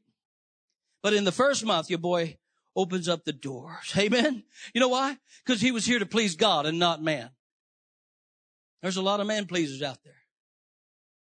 [1.03, 2.39] But in the first month, your boy
[2.75, 3.93] opens up the doors.
[3.97, 4.43] Amen.
[4.73, 5.19] You know why?
[5.45, 7.31] Because he was here to please God and not man.
[8.83, 10.15] There's a lot of man pleasers out there.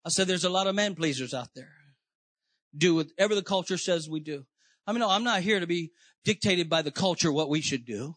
[0.05, 1.73] I said, there's a lot of man pleasers out there.
[2.77, 4.45] Do whatever the culture says we do.
[4.87, 5.93] I mean, no, I'm not here to be
[6.25, 8.17] dictated by the culture what we should do.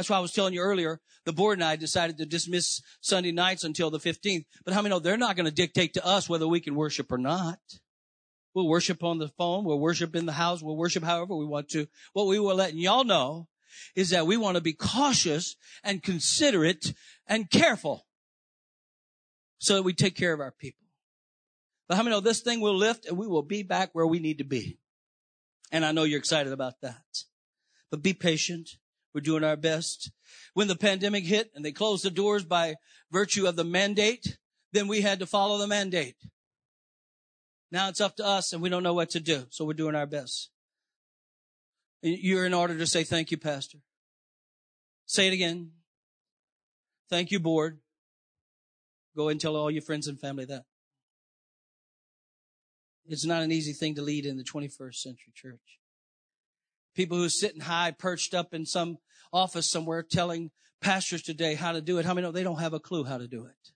[0.00, 3.32] That's why I was telling you earlier, the board and I decided to dismiss Sunday
[3.32, 4.46] nights until the 15th.
[4.64, 7.12] But how many know they're not going to dictate to us whether we can worship
[7.12, 7.58] or not?
[8.54, 9.66] We'll worship on the phone.
[9.66, 10.62] We'll worship in the house.
[10.62, 11.86] We'll worship however we want to.
[12.14, 13.48] What we were letting y'all know
[13.94, 16.94] is that we want to be cautious and considerate
[17.26, 18.06] and careful
[19.58, 20.86] so that we take care of our people.
[21.88, 24.18] But how many know this thing will lift and we will be back where we
[24.18, 24.78] need to be?
[25.70, 27.04] And I know you're excited about that.
[27.90, 28.70] But be patient.
[29.14, 30.10] We're doing our best.
[30.54, 32.76] When the pandemic hit and they closed the doors by
[33.10, 34.38] virtue of the mandate,
[34.72, 36.16] then we had to follow the mandate.
[37.72, 39.46] Now it's up to us and we don't know what to do.
[39.50, 40.50] So we're doing our best.
[42.02, 43.78] You're in order to say thank you, Pastor.
[45.06, 45.72] Say it again.
[47.08, 47.78] Thank you, board.
[49.16, 50.64] Go and tell all your friends and family that.
[53.06, 55.79] It's not an easy thing to lead in the 21st century church.
[56.94, 58.98] People who are sitting high, perched up in some
[59.32, 60.50] office somewhere telling
[60.80, 62.04] pastors today how to do it.
[62.04, 63.72] How many know they don't have a clue how to do it?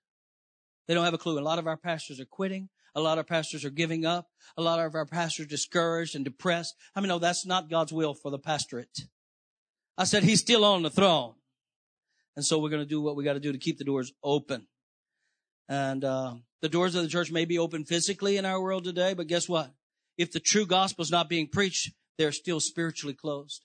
[0.86, 1.38] They don't have a clue.
[1.38, 2.68] A lot of our pastors are quitting.
[2.94, 4.28] A lot of pastors are giving up.
[4.56, 6.74] A lot of our pastors are discouraged and depressed.
[6.94, 9.00] I mean, no, that's not God's will for the pastorate.
[9.96, 11.34] I said, he's still on the throne.
[12.36, 14.12] And so we're going to do what we got to do to keep the doors
[14.22, 14.66] open.
[15.68, 19.12] And, uh, the doors of the church may be open physically in our world today,
[19.12, 19.70] but guess what?
[20.16, 23.64] If the true gospel is not being preached, they're still spiritually closed.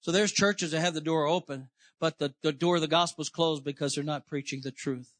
[0.00, 1.68] So there's churches that have the door open,
[2.00, 5.12] but the, the door of the gospel is closed because they're not preaching the truth.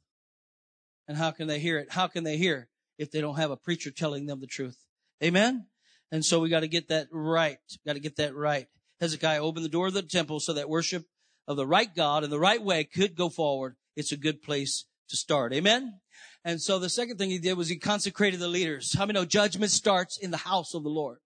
[1.08, 1.92] And how can they hear it?
[1.92, 2.68] How can they hear
[2.98, 4.76] if they don't have a preacher telling them the truth?
[5.22, 5.66] Amen?
[6.12, 7.58] And so we got to get that right.
[7.86, 8.68] Got to get that right.
[9.00, 11.06] Hezekiah opened the door of the temple so that worship
[11.46, 13.76] of the right God in the right way could go forward.
[13.96, 15.52] It's a good place to start.
[15.52, 16.00] Amen?
[16.44, 18.96] And so the second thing he did was he consecrated the leaders.
[18.96, 21.18] How many know judgment starts in the house of the Lord?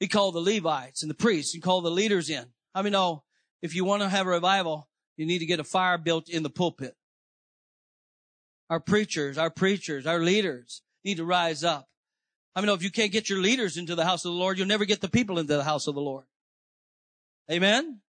[0.00, 1.52] He called the Levites and the priests.
[1.52, 2.44] He called the leaders in.
[2.74, 3.22] How many know
[3.62, 6.42] if you want to have a revival, you need to get a fire built in
[6.42, 6.94] the pulpit.
[8.68, 11.88] Our preachers, our preachers, our leaders need to rise up.
[12.54, 14.66] I mean, if you can't get your leaders into the house of the Lord, you'll
[14.66, 16.24] never get the people into the house of the Lord.
[17.50, 18.00] Amen.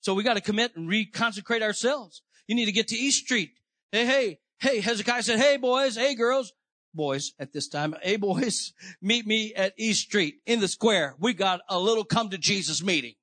[0.00, 2.22] So we got to commit and reconsecrate ourselves.
[2.46, 3.50] You need to get to East Street.
[3.92, 6.52] Hey, hey, hey, Hezekiah said, hey boys, hey girls,
[6.94, 8.72] boys at this time, hey boys,
[9.02, 11.14] meet me at East Street in the square.
[11.18, 13.14] We got a little come to Jesus meeting.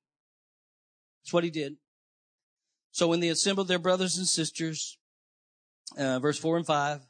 [1.22, 1.76] That's what he did.
[2.92, 4.98] So when they assembled their brothers and sisters,
[5.98, 7.06] uh, verse four and five,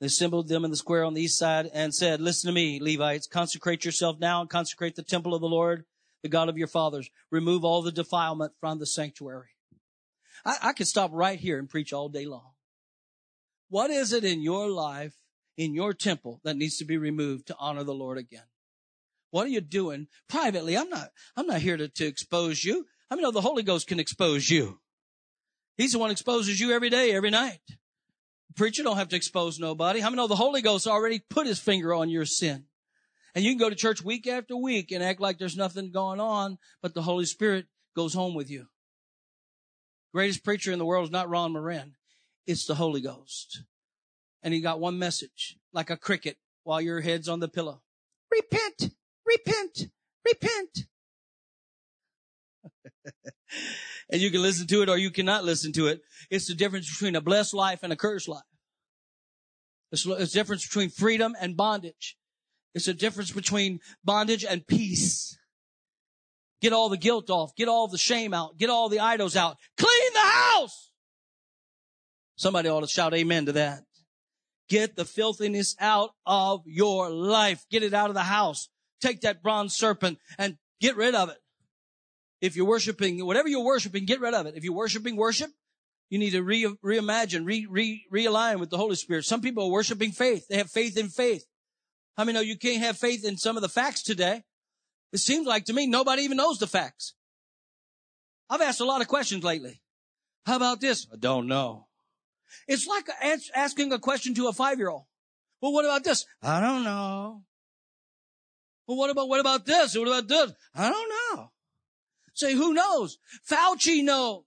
[0.00, 2.80] they assembled them in the square on the east side and said, listen to me,
[2.80, 5.84] Levites, consecrate yourself now and consecrate the temple of the Lord,
[6.24, 7.08] the God of your fathers.
[7.30, 9.50] Remove all the defilement from the sanctuary.
[10.44, 12.50] I, I could stop right here and preach all day long.
[13.68, 15.14] What is it in your life,
[15.56, 18.44] in your temple that needs to be removed to honor the Lord again?
[19.30, 20.76] What are you doing privately?
[20.76, 22.86] I'm not, I'm not here to, to expose you.
[23.10, 24.80] I mean, no, the Holy Ghost can expose you.
[25.76, 27.60] He's the one exposes you every day, every night.
[27.66, 30.00] The preacher don't have to expose nobody.
[30.00, 32.64] How many know the Holy Ghost already put his finger on your sin?
[33.34, 36.20] And you can go to church week after week and act like there's nothing going
[36.20, 38.66] on, but the Holy Spirit goes home with you.
[40.12, 41.94] Greatest preacher in the world is not Ron Morein.
[42.46, 43.62] It's the Holy Ghost.
[44.42, 47.82] And he got one message, like a cricket while your head's on the pillow.
[48.30, 48.90] Repent,
[49.26, 49.88] repent,
[50.24, 50.78] repent.
[54.10, 56.00] and you can listen to it or you cannot listen to it.
[56.30, 58.42] It's the difference between a blessed life and a cursed life.
[59.90, 62.16] It's the difference between freedom and bondage.
[62.74, 65.38] It's the difference between bondage and peace.
[66.62, 67.54] Get all the guilt off.
[67.56, 68.56] Get all the shame out.
[68.56, 69.58] Get all the idols out.
[69.76, 70.90] Clean the house.
[72.36, 73.82] Somebody ought to shout amen to that.
[74.68, 77.66] Get the filthiness out of your life.
[77.70, 78.68] Get it out of the house.
[79.00, 81.38] Take that bronze serpent and get rid of it.
[82.40, 84.56] If you're worshiping, whatever you're worshiping, get rid of it.
[84.56, 85.50] If you're worshiping worship,
[86.10, 89.24] you need to re- reimagine, re- re- realign with the Holy Spirit.
[89.24, 90.46] Some people are worshiping faith.
[90.48, 91.46] They have faith in faith.
[92.16, 94.42] I mean, no, you can't have faith in some of the facts today.
[95.12, 97.14] It seems like to me nobody even knows the facts.
[98.50, 99.80] I've asked a lot of questions lately.
[100.44, 101.06] How about this?
[101.12, 101.86] I don't know.
[102.68, 103.06] It's like
[103.54, 105.04] asking a question to a five-year-old.
[105.60, 106.26] Well, what about this?
[106.42, 107.42] I don't know.
[108.86, 109.96] Well, what about, what about this?
[109.96, 110.52] What about this?
[110.74, 111.52] I don't know.
[112.34, 113.18] Say, who knows?
[113.48, 114.42] Fauci knows.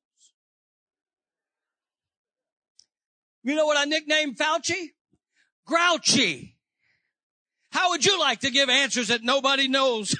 [3.43, 4.89] You know what I nicknamed Fauci?
[5.65, 6.57] Grouchy.
[7.71, 10.15] How would you like to give answers that nobody knows?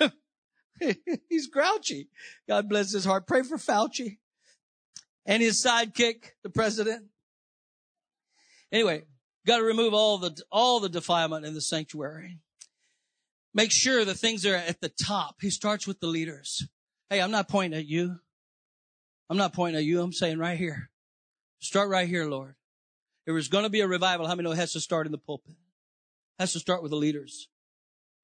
[1.30, 2.10] He's grouchy.
[2.48, 3.28] God bless his heart.
[3.28, 4.18] Pray for Fauci
[5.26, 7.06] and his sidekick, the president.
[8.76, 9.06] Anyway,
[9.48, 12.40] got to remove all the, all the defilement in the sanctuary.
[13.54, 15.38] Make sure the things are at the top.
[15.40, 16.68] He starts with the leaders.
[17.10, 18.20] Hey, I'm not pointing at you.
[19.30, 20.02] I'm not pointing at you.
[20.02, 20.90] I'm saying right here.
[21.60, 22.56] Start right here, Lord.
[23.26, 25.14] If there's going to be a revival, how many know it has to start in
[25.14, 25.54] the pulpit?
[25.54, 27.48] It has to start with the leaders.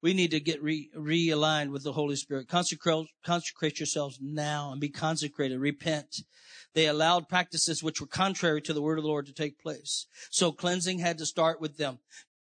[0.02, 2.48] We need to get re, realigned with the Holy Spirit.
[2.48, 5.58] Consecrate, consecrate yourselves now and be consecrated.
[5.58, 6.22] Repent.
[6.74, 10.06] They allowed practices which were contrary to the word of the Lord to take place.
[10.30, 11.98] So cleansing had to start with them.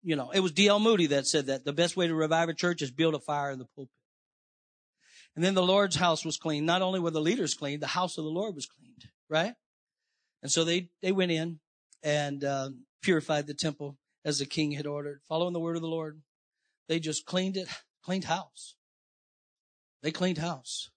[0.03, 0.81] You know, it was D.L.
[0.81, 3.51] Moody that said that the best way to revive a church is build a fire
[3.51, 3.93] in the pulpit.
[5.37, 6.67] And then the Lord's house was cleaned.
[6.67, 9.55] Not only were the leaders cleaned, the house of the Lord was cleaned, right?
[10.43, 11.61] And so they, they went in
[12.03, 12.71] and uh,
[13.03, 16.21] purified the temple as the king had ordered, following the word of the Lord.
[16.89, 17.69] They just cleaned it,
[18.03, 18.75] cleaned house.
[20.03, 20.91] They cleaned house.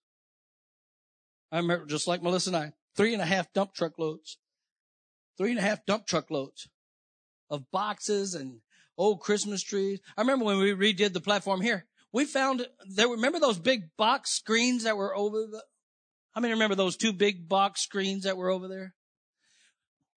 [1.52, 4.38] I remember just like Melissa and I, three and a half dump truck loads,
[5.38, 6.68] three and a half dump truck loads
[7.50, 8.60] of boxes and
[8.98, 10.00] old Christmas trees.
[10.18, 13.08] I remember when we redid the platform here, we found there.
[13.08, 15.64] Remember those big box screens that were over the?
[16.34, 18.94] How many remember those two big box screens that were over there?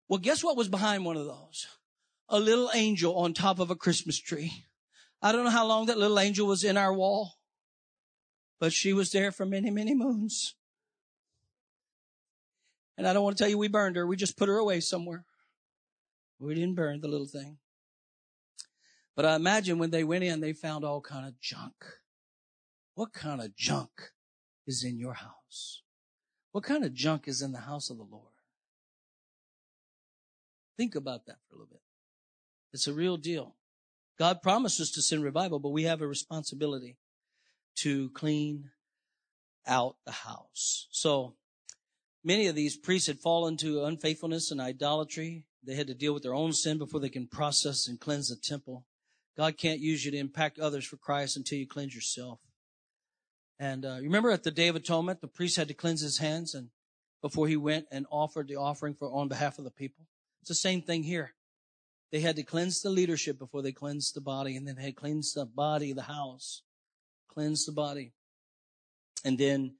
[0.09, 1.69] Well, guess what was behind one of those?
[2.29, 4.65] A little angel on top of a Christmas tree.
[5.23, 7.35] I don't know how long that little angel was in our wall,
[8.59, 10.55] but she was there for many, many moons.
[12.97, 14.07] And I don't want to tell you we burned her.
[14.07, 15.25] We just put her away somewhere.
[16.39, 17.59] We didn't burn the little thing.
[19.15, 21.75] But I imagine when they went in, they found all kind of junk.
[22.95, 23.91] What kind of junk
[24.67, 25.83] is in your house?
[26.53, 28.25] What kind of junk is in the house of the Lord?
[30.77, 31.83] Think about that for a little bit.
[32.73, 33.57] It's a real deal.
[34.21, 36.99] God promises to send revival, but we have a responsibility
[37.79, 38.71] to clean
[39.67, 40.87] out the house.
[40.93, 41.35] So
[42.23, 45.47] Many of these priests had fallen to unfaithfulness and idolatry.
[45.65, 48.37] They had to deal with their own sin before they can process and cleanse the
[48.37, 48.85] temple.
[49.37, 52.41] God can't use you to impact others for Christ until you cleanse yourself.
[53.59, 56.55] And uh, remember at the Day of Atonement, the priest had to cleanse his hands
[56.55, 56.69] and
[57.23, 60.07] before he went and offered the offering for on behalf of the people.
[60.43, 61.35] It's the same thing here.
[62.13, 64.97] They had to cleanse the leadership before they cleansed the body, and then they had
[64.97, 66.63] cleansed the body, the house,
[67.29, 68.13] cleanse the body,
[69.25, 69.77] and then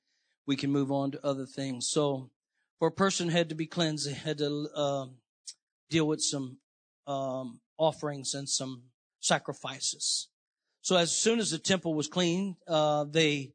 [0.47, 1.89] we can move on to other things.
[1.89, 2.31] So
[2.79, 5.07] for a person had to be cleansed, they had to uh,
[5.89, 6.59] deal with some
[7.07, 8.85] um, offerings and some
[9.21, 10.29] sacrifices.
[10.83, 13.53] So as soon as the temple was clean, uh, they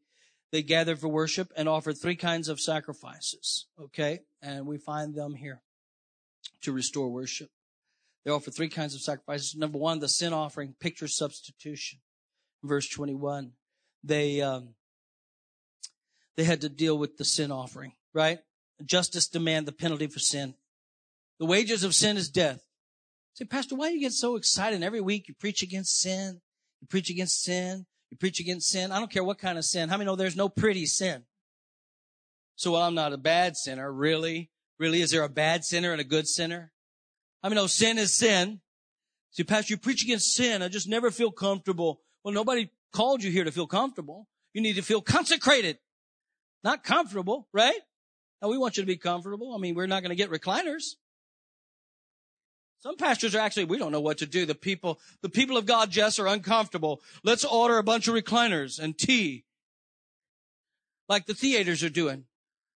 [0.51, 3.65] they gathered for worship and offered three kinds of sacrifices.
[3.81, 5.61] Okay, and we find them here
[6.61, 7.49] to restore worship.
[8.25, 9.55] They offer three kinds of sacrifices.
[9.55, 11.99] Number one, the sin offering, picture substitution.
[12.63, 13.51] Verse 21.
[14.03, 14.69] They, um,
[16.35, 18.39] they had to deal with the sin offering, right?
[18.83, 20.55] Justice demand the penalty for sin.
[21.39, 22.61] The wages of sin is death.
[23.35, 24.81] Say, Pastor, why do you get so excited?
[24.81, 26.41] Every week you preach against sin.
[26.81, 27.85] You preach against sin.
[28.09, 28.91] You preach against sin.
[28.91, 29.89] I don't care what kind of sin.
[29.89, 31.23] How many know there's no pretty sin?
[32.55, 33.91] So, well, I'm not a bad sinner.
[33.91, 34.51] Really?
[34.79, 35.01] Really?
[35.01, 36.71] Is there a bad sinner and a good sinner?
[37.43, 38.61] I mean, no, sin is sin.
[39.31, 40.61] See, Pastor, you preach against sin.
[40.61, 42.01] I just never feel comfortable.
[42.23, 44.27] Well, nobody called you here to feel comfortable.
[44.53, 45.77] You need to feel consecrated
[46.65, 47.79] not comfortable, right?
[48.41, 49.53] Now we want you to be comfortable.
[49.53, 50.95] I mean, we're not going to get recliners.
[52.79, 54.45] Some pastors are actually, we don't know what to do.
[54.45, 57.01] The people, the people of God, Jess, are uncomfortable.
[57.23, 59.45] Let's order a bunch of recliners and tea.
[61.07, 62.25] Like the theaters are doing.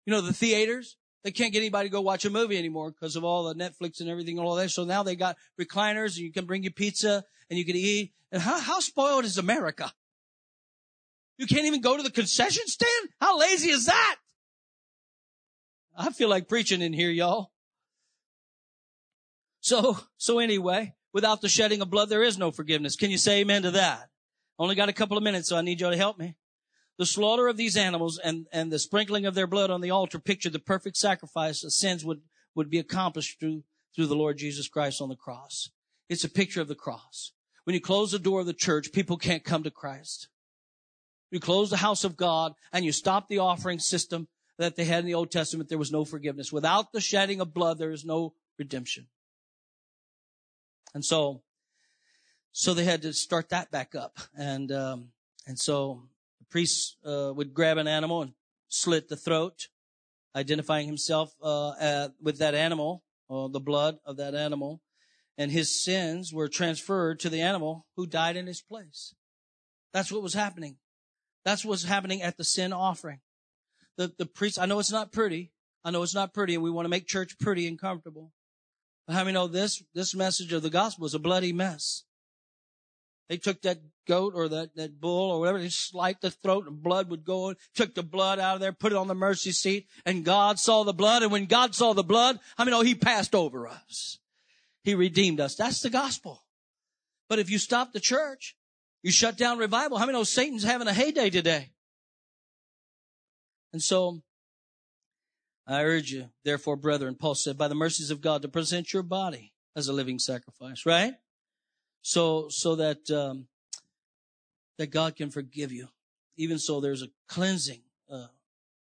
[0.04, 3.16] You know, the theaters, they can't get anybody to go watch a movie anymore because
[3.16, 4.70] of all the Netflix and everything and all that.
[4.70, 8.12] So now they got recliners and you can bring your pizza and you can eat.
[8.30, 9.92] And how, how spoiled is America?
[11.38, 13.10] You can't even go to the concession stand?
[13.20, 14.16] How lazy is that?
[15.96, 17.50] I feel like preaching in here, y'all.
[19.60, 22.96] So, so anyway, without the shedding of blood, there is no forgiveness.
[22.96, 24.08] Can you say amen to that?
[24.58, 26.36] Only got a couple of minutes, so I need y'all to help me.
[26.98, 30.18] The slaughter of these animals and, and the sprinkling of their blood on the altar
[30.18, 32.22] picture the perfect sacrifice of sins would,
[32.54, 33.62] would be accomplished through,
[33.94, 35.70] through the Lord Jesus Christ on the cross.
[36.08, 37.32] It's a picture of the cross.
[37.64, 40.28] When you close the door of the church, people can't come to Christ.
[41.30, 44.26] You close the house of God and you stop the offering system
[44.58, 45.68] that they had in the Old Testament.
[45.68, 46.52] There was no forgiveness.
[46.52, 49.06] Without the shedding of blood, there is no redemption.
[50.94, 51.42] And so,
[52.52, 54.18] so they had to start that back up.
[54.36, 55.08] And, um,
[55.46, 56.02] and so
[56.48, 58.32] the priest, uh, would grab an animal and
[58.68, 59.68] slit the throat,
[60.34, 64.80] identifying himself, uh, at, with that animal, or the blood of that animal.
[65.36, 69.14] And his sins were transferred to the animal who died in his place.
[69.92, 70.76] That's what was happening.
[71.44, 73.20] That's what's happening at the sin offering.
[73.96, 75.52] The, the priest, I know it's not pretty.
[75.84, 78.32] I know it's not pretty and we want to make church pretty and comfortable.
[79.06, 82.04] But how many know this, this message of the gospel is a bloody mess?
[83.28, 86.82] They took that goat or that, that bull or whatever, they sliced the throat and
[86.82, 89.86] blood would go, took the blood out of there, put it on the mercy seat,
[90.06, 91.22] and God saw the blood.
[91.22, 94.18] And when God saw the blood, how many know oh, he passed over us?
[94.82, 95.54] He redeemed us.
[95.54, 96.42] That's the gospel.
[97.28, 98.56] But if you stop the church,
[99.02, 99.98] you shut down revival.
[99.98, 101.70] How many know Satan's having a heyday today?
[103.72, 104.22] And so,
[105.66, 109.02] I urge you, therefore, brethren, Paul said, by the mercies of God, to present your
[109.02, 111.14] body as a living sacrifice, right?
[112.08, 113.48] So, so that, um,
[114.78, 115.88] that God can forgive you.
[116.38, 118.28] Even so, there's a cleansing, uh,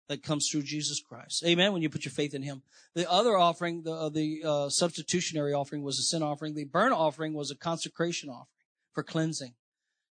[0.07, 1.43] that comes through Jesus Christ.
[1.45, 1.73] Amen.
[1.73, 2.61] When you put your faith in Him.
[2.95, 6.55] The other offering, the, uh, the uh, substitutionary offering was a sin offering.
[6.55, 8.47] The burnt offering was a consecration offering
[8.93, 9.53] for cleansing.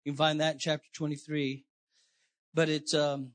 [0.04, 1.64] You can find that in chapter 23.
[2.54, 3.32] But it's, um,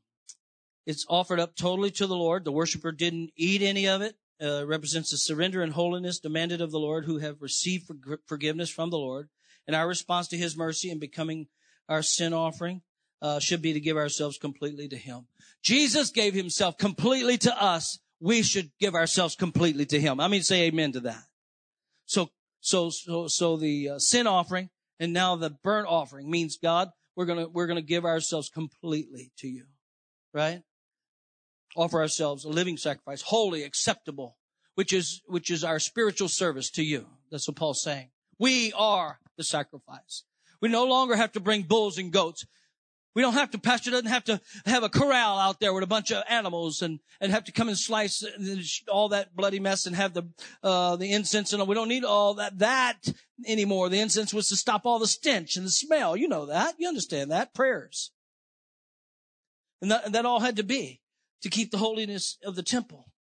[0.85, 2.45] it's offered up totally to the Lord.
[2.45, 4.17] The worshiper didn't eat any of it.
[4.39, 7.91] Uh, represents the surrender and holiness demanded of the Lord who have received
[8.27, 9.31] forgiveness from the Lord.
[9.67, 11.47] And our response to his mercy in becoming
[11.89, 12.83] our sin offering
[13.21, 15.27] uh, should be to give ourselves completely to him.
[15.63, 18.01] Jesus gave himself completely to us.
[18.21, 20.21] We should give ourselves completely to him.
[20.21, 21.23] I mean, say amen to that.
[22.07, 26.91] So, so, so, so the uh, sin offering and now the burnt offering means God,
[27.17, 29.65] we're going to, we're going to give ourselves completely to you.
[30.35, 30.63] Right?
[31.77, 34.37] Offer ourselves a living sacrifice, holy, acceptable,
[34.75, 37.07] which is, which is our spiritual service to you.
[37.31, 38.11] That's what Paul's saying.
[38.39, 40.25] We are the sacrifice.
[40.61, 42.47] We no longer have to bring bulls and goats.
[43.15, 45.89] We don't have to, pastor doesn't have to have a corral out there with a
[45.89, 48.25] bunch of animals and, and have to come and slice
[48.89, 50.23] all that bloody mess and have the,
[50.63, 51.69] uh, the incense and all.
[51.69, 53.13] we don't need all that, that
[53.47, 53.91] anymore.
[53.91, 56.17] The incense was to stop all the stench and the smell.
[56.17, 56.77] You know that.
[56.79, 57.53] You understand that.
[57.53, 58.13] Prayers.
[59.83, 61.03] And that, and that all had to be
[61.43, 63.13] to keep the holiness of the temple.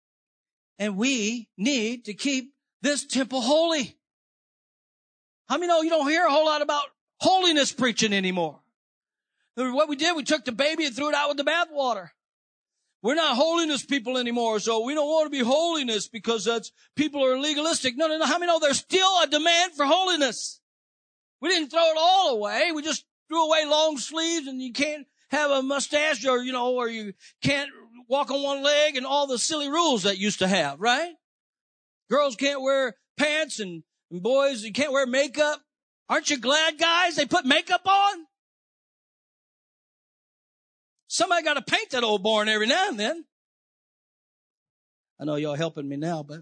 [0.79, 3.97] And we need to keep this temple holy.
[5.51, 6.85] How many know you don't hear a whole lot about
[7.17, 8.61] holiness preaching anymore?
[9.55, 12.11] What we did, we took the baby and threw it out with the bathwater.
[13.03, 17.25] We're not holiness people anymore, so we don't want to be holiness because that's people
[17.25, 17.97] are legalistic.
[17.97, 18.25] No, no, no.
[18.25, 20.61] How many know there's still a demand for holiness?
[21.41, 22.71] We didn't throw it all away.
[22.73, 26.75] We just threw away long sleeves and you can't have a mustache or, you know,
[26.75, 27.11] or you
[27.43, 27.69] can't
[28.07, 31.11] walk on one leg and all the silly rules that used to have, right?
[32.09, 35.61] Girls can't wear pants and, and boys, you can't wear makeup.
[36.09, 38.25] Aren't you glad, guys, they put makeup on?
[41.07, 43.25] Somebody got to paint that old barn every now and then.
[45.19, 46.41] I know y'all helping me now, but.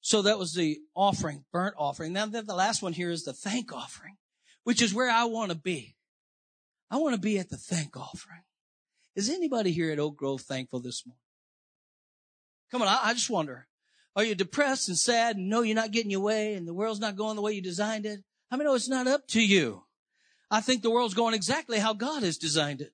[0.00, 2.14] So that was the offering, burnt offering.
[2.14, 4.16] Now the last one here is the thank offering,
[4.64, 5.96] which is where I want to be.
[6.90, 8.42] I want to be at the thank offering.
[9.14, 11.20] Is anybody here at Oak Grove thankful this morning?
[12.70, 13.66] Come on, I, I just wonder.
[14.16, 17.00] Are you depressed and sad and know you're not getting your way and the world's
[17.00, 18.20] not going the way you designed it?
[18.50, 19.84] How many know it's not up to you?
[20.50, 22.92] I think the world's going exactly how God has designed it.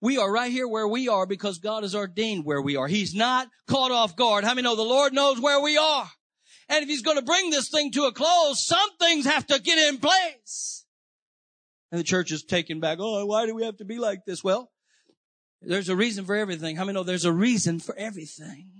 [0.00, 2.86] We are right here where we are because God has ordained where we are.
[2.86, 4.44] He's not caught off guard.
[4.44, 6.08] How many know the Lord knows where we are?
[6.68, 9.60] And if He's going to bring this thing to a close, some things have to
[9.60, 10.86] get in place.
[11.90, 12.98] And the church is taken back.
[13.00, 14.42] Oh, why do we have to be like this?
[14.44, 14.70] Well,
[15.60, 16.76] there's a reason for everything.
[16.76, 18.79] How many know there's a reason for everything?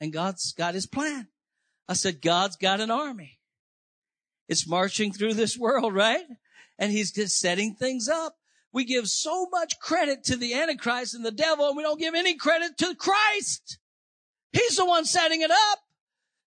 [0.00, 1.28] And God's got His plan.
[1.88, 3.38] I said, God's got an army.
[4.48, 6.24] It's marching through this world, right?
[6.78, 8.36] and he's just setting things up.
[8.72, 12.14] We give so much credit to the Antichrist and the devil, and we don't give
[12.14, 13.78] any credit to Christ.
[14.52, 15.80] He's the one setting it up.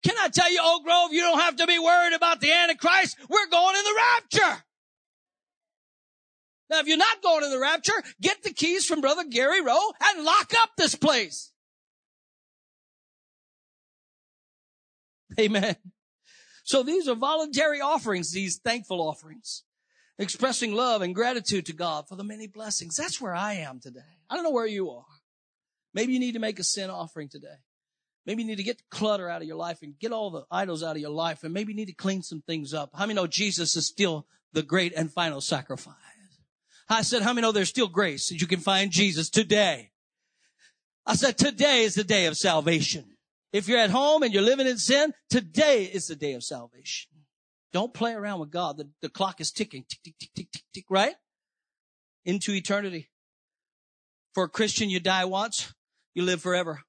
[0.05, 3.19] Can I tell you, Oak Grove, you don't have to be worried about the Antichrist.
[3.29, 4.01] We're going in the
[4.41, 4.63] rapture.
[6.71, 9.93] Now, if you're not going in the rapture, get the keys from Brother Gary Rowe
[10.03, 11.53] and lock up this place.
[15.45, 15.77] Amen.
[16.65, 19.65] So these are voluntary offerings, these thankful offerings
[20.21, 22.95] expressing love and gratitude to God for the many blessings.
[22.95, 24.01] That's where I am today.
[24.29, 25.07] I don't know where you are.
[25.95, 27.57] Maybe you need to make a sin offering today.
[28.27, 30.45] Maybe you need to get the clutter out of your life and get all the
[30.51, 32.91] idols out of your life and maybe you need to clean some things up.
[32.95, 35.95] How many know Jesus is still the great and final sacrifice?
[36.87, 39.93] I said, how many know there's still grace that you can find Jesus today?
[41.07, 43.10] I said, today is the day of salvation.
[43.53, 47.11] If you're at home and you're living in sin, today is the day of salvation.
[47.73, 48.77] Don't play around with God.
[48.79, 51.15] The, the clock is ticking, tick, tick, tick, tick, tick, tick, right?
[52.25, 53.11] Into eternity.
[54.35, 55.73] For a Christian, you die once,
[56.15, 56.83] you live forever.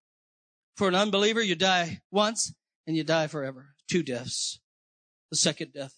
[0.77, 2.53] For an unbeliever, you die once
[2.87, 3.73] and you die forever.
[3.89, 4.59] Two deaths.
[5.31, 5.93] The second death.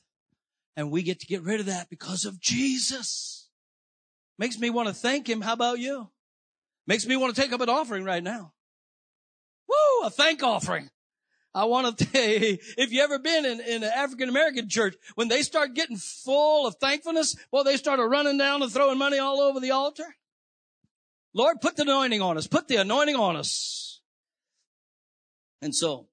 [0.76, 3.50] And we get to get rid of that because of Jesus.
[4.40, 5.42] Makes me want to thank him.
[5.42, 6.10] How about you?
[6.88, 8.54] Makes me want to take up an offering right now.
[9.74, 10.08] Woo!
[10.08, 10.90] A thank offering.
[11.56, 15.28] I want to say, if you ever been in, in an African American church, when
[15.28, 19.40] they start getting full of thankfulness, well, they started running down and throwing money all
[19.40, 20.16] over the altar.
[21.34, 22.48] Lord, put the anointing on us.
[22.48, 24.02] Put the anointing on us.
[25.62, 26.08] And so,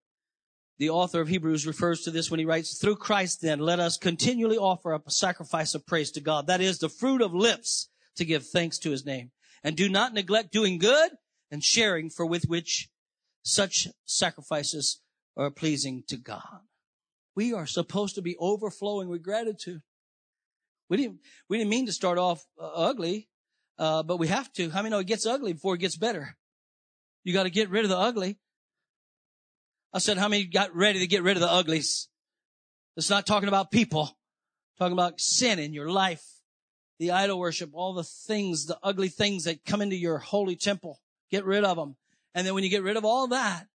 [0.79, 3.99] the author of Hebrews refers to this when he writes, through Christ then, let us
[3.99, 6.47] continually offer up a sacrifice of praise to God.
[6.47, 9.31] That is the fruit of lips to give thanks to his name.
[9.63, 11.11] And do not neglect doing good
[11.51, 12.89] and sharing for with which
[13.43, 15.01] such sacrifices
[15.36, 16.61] are pleasing to God.
[17.34, 19.82] We are supposed to be overflowing with gratitude.
[20.88, 23.28] We didn't, we didn't mean to start off uh, ugly,
[23.78, 24.70] uh, but we have to.
[24.70, 26.36] How many know it gets ugly before it gets better?
[27.24, 28.38] You got to get rid of the ugly.
[29.93, 32.09] I said, how many got ready to get rid of the uglies?
[32.97, 34.16] It's not talking about people,
[34.78, 36.24] talking about sin in your life,
[36.99, 41.01] the idol worship, all the things, the ugly things that come into your holy temple.
[41.30, 41.97] Get rid of them.
[42.35, 43.66] And then when you get rid of all that,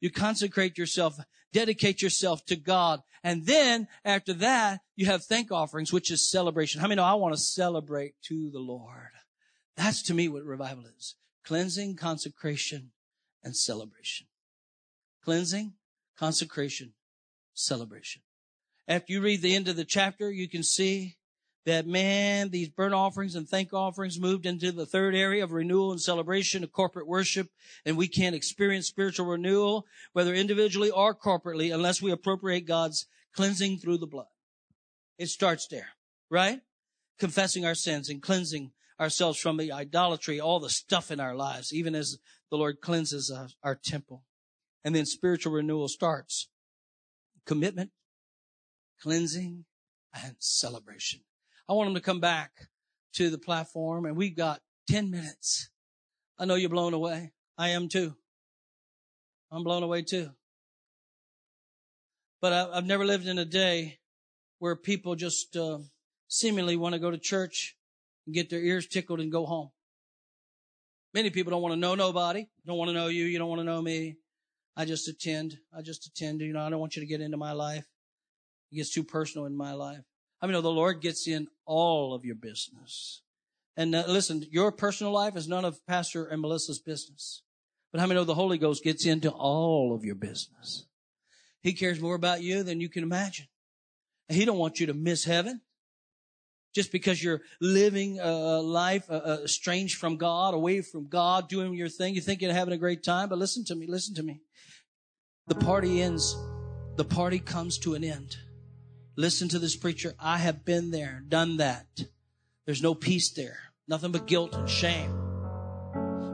[0.00, 1.18] you consecrate yourself,
[1.52, 3.00] dedicate yourself to God.
[3.22, 6.80] And then after that, you have thank offerings, which is celebration.
[6.80, 9.10] How many know I want to celebrate to the Lord?
[9.76, 11.16] That's to me what revival is.
[11.44, 12.90] Cleansing, consecration,
[13.42, 14.26] and celebration.
[15.24, 15.74] Cleansing,
[16.18, 16.92] consecration,
[17.54, 18.22] celebration.
[18.86, 21.16] After you read the end of the chapter, you can see
[21.66, 25.92] that man, these burnt offerings and thank offerings moved into the third area of renewal
[25.92, 27.48] and celebration of corporate worship.
[27.86, 33.78] And we can't experience spiritual renewal, whether individually or corporately, unless we appropriate God's cleansing
[33.78, 34.26] through the blood.
[35.18, 35.88] It starts there,
[36.30, 36.60] right?
[37.18, 41.72] Confessing our sins and cleansing ourselves from the idolatry, all the stuff in our lives,
[41.72, 42.18] even as
[42.50, 44.22] the Lord cleanses our, temple.
[44.84, 46.48] And then spiritual renewal starts.
[47.46, 47.90] Commitment,
[49.00, 49.64] cleansing,
[50.14, 51.20] and celebration.
[51.68, 52.68] I want them to come back
[53.14, 55.70] to the platform and we've got 10 minutes.
[56.38, 57.32] I know you're blown away.
[57.56, 58.14] I am too.
[59.50, 60.30] I'm blown away too.
[62.40, 63.98] But I, have never lived in a day
[64.58, 65.78] where people just uh,
[66.28, 67.76] seemingly want to go to church
[68.26, 69.70] and get their ears tickled and go home.
[71.14, 73.60] Many people don't want to know nobody, don't want to know you, you don't want
[73.60, 74.16] to know me.
[74.76, 75.56] I just attend.
[75.76, 76.40] I just attend.
[76.40, 77.86] You know, I don't want you to get into my life.
[78.72, 80.02] It gets too personal in my life.
[80.44, 83.22] I mean, the Lord gets in all of your business.
[83.78, 87.40] And uh, listen, your personal life is none of Pastor and Melissa's business.
[87.90, 90.84] But how many know the Holy Ghost gets into all of your business?
[91.62, 93.46] He cares more about you than you can imagine.
[94.28, 95.62] He don't want you to miss heaven
[96.74, 102.14] just because you're living a life estranged from God, away from God, doing your thing.
[102.14, 104.42] You think you're having a great time, but listen to me, listen to me.
[105.46, 106.36] The party ends.
[106.96, 108.36] The party comes to an end.
[109.16, 110.14] Listen to this preacher.
[110.18, 111.86] I have been there, done that.
[112.66, 113.58] There's no peace there.
[113.86, 115.12] Nothing but guilt and shame.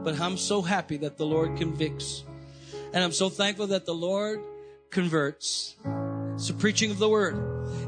[0.03, 2.23] But I'm so happy that the Lord convicts.
[2.93, 4.41] And I'm so thankful that the Lord
[4.89, 5.75] converts.
[6.33, 7.37] It's the preaching of the word.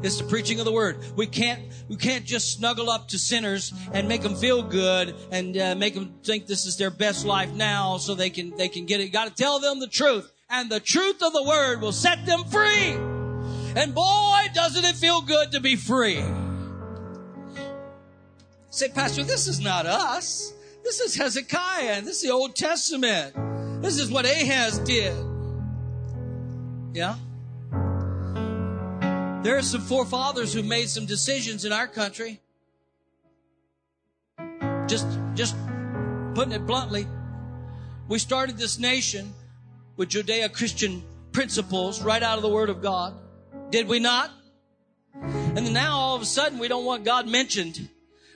[0.04, 0.98] It's the preaching of the word.
[1.16, 5.56] We can't, we can't just snuggle up to sinners and make them feel good and
[5.56, 8.86] uh, make them think this is their best life now so they can, they can
[8.86, 9.08] get it.
[9.08, 12.44] Got to tell them the truth and the truth of the word will set them
[12.44, 13.13] free.
[13.76, 16.22] And boy, doesn't it feel good to be free?
[18.70, 20.52] Say, Pastor, this is not us.
[20.84, 23.34] This is Hezekiah and this is the Old Testament.
[23.82, 25.14] This is what Ahaz did.
[26.92, 27.16] Yeah?
[29.42, 32.40] There are some forefathers who made some decisions in our country.
[34.86, 35.56] Just, just
[36.34, 37.06] putting it bluntly,
[38.08, 39.32] we started this nation
[39.96, 41.02] with Judeo-Christian
[41.32, 43.14] principles right out of the Word of God.
[43.74, 44.30] Did we not?
[45.20, 47.88] And now all of a sudden we don't want God mentioned.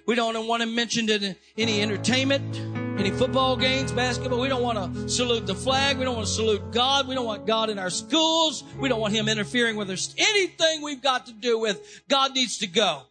[0.04, 2.56] We don't want him mentioned in any entertainment,
[2.98, 4.40] any football games, basketball.
[4.40, 5.96] We don't want to salute the flag.
[5.96, 7.06] We don't want to salute God.
[7.06, 8.64] We don't want God in our schools.
[8.80, 10.12] We don't want him interfering with us.
[10.18, 13.02] Anything we've got to do with God needs to go.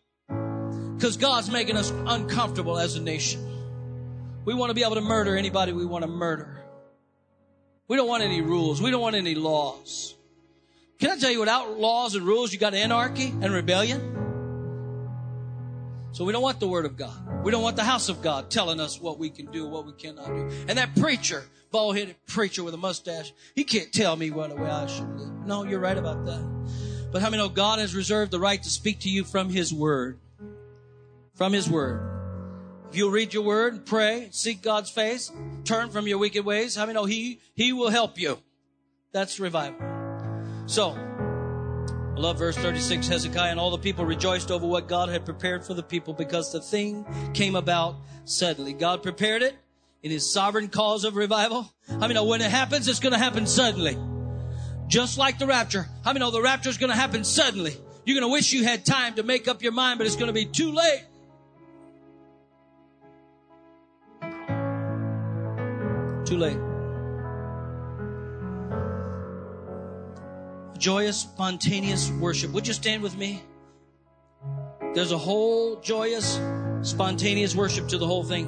[0.98, 3.42] Because God's making us uncomfortable as a nation.
[4.44, 6.62] We want to be able to murder anybody we want to murder.
[7.88, 8.82] We don't want any rules.
[8.82, 10.17] We don't want any laws.
[11.00, 14.16] Can I tell you, without laws and rules, you got anarchy and rebellion?
[16.12, 17.44] So we don't want the Word of God.
[17.44, 19.94] We don't want the house of God telling us what we can do, what we
[19.94, 20.50] cannot do.
[20.68, 24.88] And that preacher, bald-headed preacher with a mustache, he can't tell me what way I
[24.88, 25.46] should live.
[25.46, 27.10] No, you're right about that.
[27.12, 29.72] But how many know God has reserved the right to speak to you from His
[29.72, 30.18] Word?
[31.36, 32.02] From His Word.
[32.90, 35.32] If you'll read your Word and pray, seek God's face,
[35.64, 38.40] turn from your wicked ways, how many know He, He will help you?
[39.12, 39.87] That's revival.
[40.68, 43.08] So, I love verse 36.
[43.08, 46.52] Hezekiah and all the people rejoiced over what God had prepared for the people because
[46.52, 47.96] the thing came about
[48.26, 48.74] suddenly.
[48.74, 49.56] God prepared it
[50.04, 51.72] in his sovereign cause of revival.
[51.90, 53.98] I mean, when it happens, it's going to happen suddenly.
[54.88, 55.88] Just like the rapture.
[56.04, 57.78] I mean, the rapture is going to happen suddenly?
[58.06, 60.28] You're going to wish you had time to make up your mind, but it's going
[60.28, 61.04] to be too late.
[66.26, 66.77] Too late.
[70.78, 72.52] Joyous, spontaneous worship.
[72.52, 73.42] Would you stand with me?
[74.94, 76.40] There's a whole joyous,
[76.82, 78.48] spontaneous worship to the whole thing.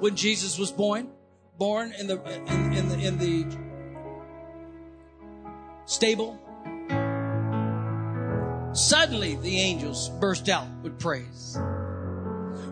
[0.00, 1.08] When Jesus was born,
[1.58, 3.46] born in the in, in the in the
[5.86, 6.38] stable,
[8.72, 11.58] suddenly the angels burst out with praise.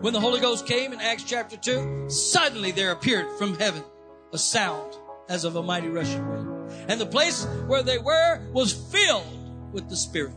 [0.01, 3.83] When the Holy Ghost came in Acts chapter 2, suddenly there appeared from heaven
[4.31, 4.95] a sound
[5.27, 6.56] as of a mighty rushing wind.
[6.87, 10.33] And the place where they were was filled with the Spirit.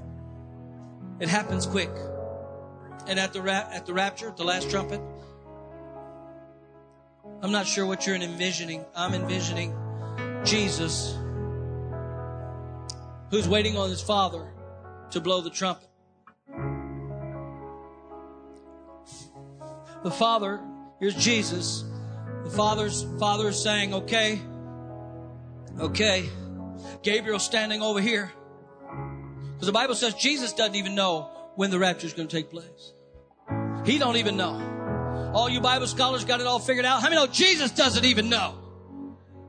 [1.21, 1.91] It happens quick.
[3.07, 5.01] And at the, ra- at the rapture, the last trumpet,
[7.43, 8.85] I'm not sure what you're envisioning.
[8.95, 9.75] I'm envisioning
[10.45, 11.17] Jesus
[13.31, 14.53] who's waiting on his Father
[15.11, 15.89] to blow the trumpet.
[20.03, 20.61] The Father,
[20.99, 21.85] here's Jesus.
[22.45, 24.41] The Father's Father's saying, okay,
[25.81, 26.29] okay.
[27.03, 28.33] Gabriel standing over here.
[29.55, 32.51] Because the Bible says Jesus doesn't even know when the rapture is going to take
[32.51, 32.93] place.
[33.85, 35.33] He don't even know.
[35.35, 37.03] All you Bible scholars got it all figured out.
[37.03, 38.57] How many know Jesus doesn't even know?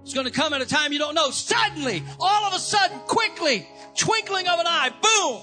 [0.03, 1.29] It's going to come at a time you don't know.
[1.31, 5.41] Suddenly, all of a sudden, quickly, twinkling of an eye, boom.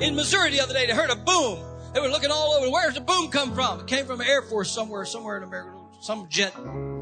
[0.00, 1.58] In Missouri the other day, they heard a boom.
[1.94, 2.70] They were looking all over.
[2.70, 3.80] Where's the boom come from?
[3.80, 5.78] It came from an Air Force somewhere, somewhere in America.
[6.00, 6.54] Some jet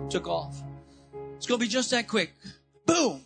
[0.09, 0.63] took off.
[1.37, 2.33] It's going to be just that quick.
[2.87, 3.23] Boom.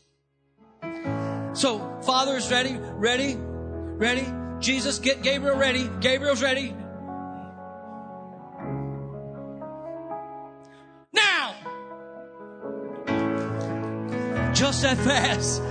[1.52, 4.26] So, Father is ready, ready, ready.
[4.60, 5.88] Jesus, get Gabriel ready.
[6.00, 6.74] Gabriel's ready.
[11.12, 11.54] Now!
[14.52, 15.62] Just that fast.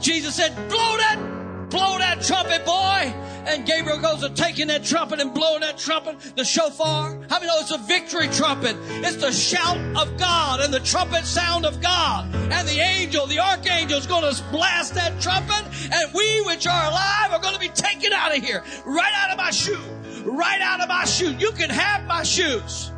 [0.00, 3.14] Jesus said, blow that, blow that trumpet, boy.
[3.46, 7.20] And Gabriel goes to taking that trumpet and blowing that trumpet, the shofar.
[7.28, 8.76] How many know it's a victory trumpet?
[9.04, 12.34] It's the shout of God and the trumpet sound of God.
[12.34, 16.86] And the angel, the archangel is going to blast that trumpet and we which are
[16.86, 18.62] alive are going to be taken out of here.
[18.86, 19.80] Right out of my shoe.
[20.24, 21.32] Right out of my shoe.
[21.34, 22.90] You can have my shoes.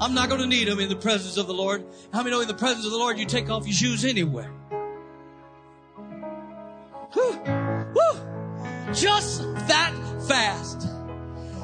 [0.00, 1.84] I'm not going to need them in the presence of the Lord.
[2.12, 4.50] How many know in the presence of the Lord you take off your shoes anywhere?
[8.94, 9.92] Just that
[10.28, 10.88] fast.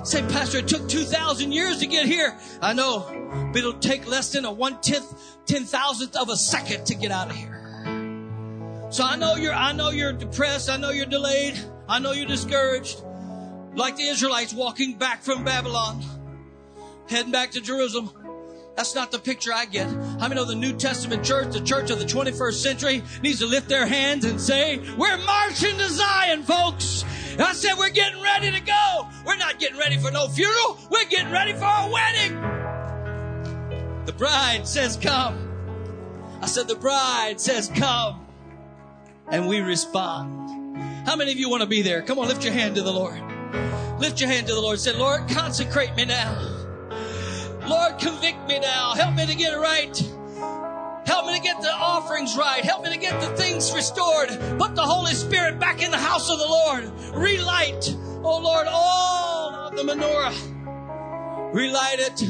[0.04, 2.36] Say, Pastor, it took 2,000 years to get here.
[2.60, 5.12] I know, but it'll take less than a one tenth,
[5.46, 7.60] ten thousandth of a second to get out of here.
[8.90, 10.68] So I know you're, I know you're depressed.
[10.68, 11.58] I know you're delayed.
[11.88, 13.02] I know you're discouraged.
[13.74, 16.02] Like the Israelites walking back from Babylon,
[17.08, 18.10] heading back to Jerusalem.
[18.76, 19.86] That's not the picture I get.
[19.86, 23.46] How many know the New Testament church, the church of the 21st century, needs to
[23.46, 27.04] lift their hands and say, We're marching to Zion, folks.
[27.38, 29.08] I said, We're getting ready to go.
[29.26, 30.78] We're not getting ready for no funeral.
[30.90, 32.40] We're getting ready for a wedding.
[34.06, 35.46] The bride says, Come.
[36.40, 38.26] I said, The bride says, Come.
[39.28, 40.76] And we respond.
[41.06, 42.02] How many of you want to be there?
[42.02, 43.20] Come on, lift your hand to the Lord.
[44.00, 44.80] Lift your hand to the Lord.
[44.80, 46.59] Say, Lord, consecrate me now.
[47.66, 48.94] Lord, convict me now.
[48.94, 49.96] Help me to get it right.
[51.06, 52.64] Help me to get the offerings right.
[52.64, 54.28] Help me to get the things restored.
[54.58, 56.84] Put the Holy Spirit back in the house of the Lord.
[57.14, 61.52] Relight, oh Lord, all of the menorah.
[61.52, 62.22] Relight it.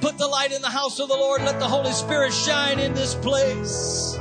[0.00, 1.42] Put the light in the house of the Lord.
[1.42, 4.16] Let the Holy Spirit shine in this place.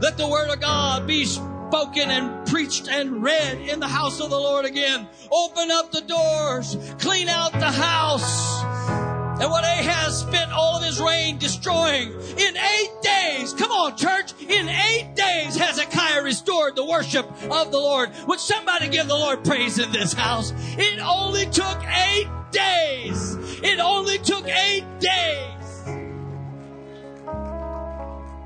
[0.00, 4.30] Let the Word of God be spoken and preached and read in the house of
[4.30, 5.08] the Lord again.
[5.32, 6.76] Open up the doors.
[6.98, 9.17] Clean out the house.
[9.40, 13.52] And what Ahaz spent all of his reign destroying in eight days.
[13.52, 14.32] Come on, church.
[14.40, 18.10] In eight days, Hezekiah restored the worship of the Lord.
[18.26, 20.52] Would somebody give the Lord praise in this house?
[20.76, 23.36] It only took eight days.
[23.62, 25.54] It only took eight days.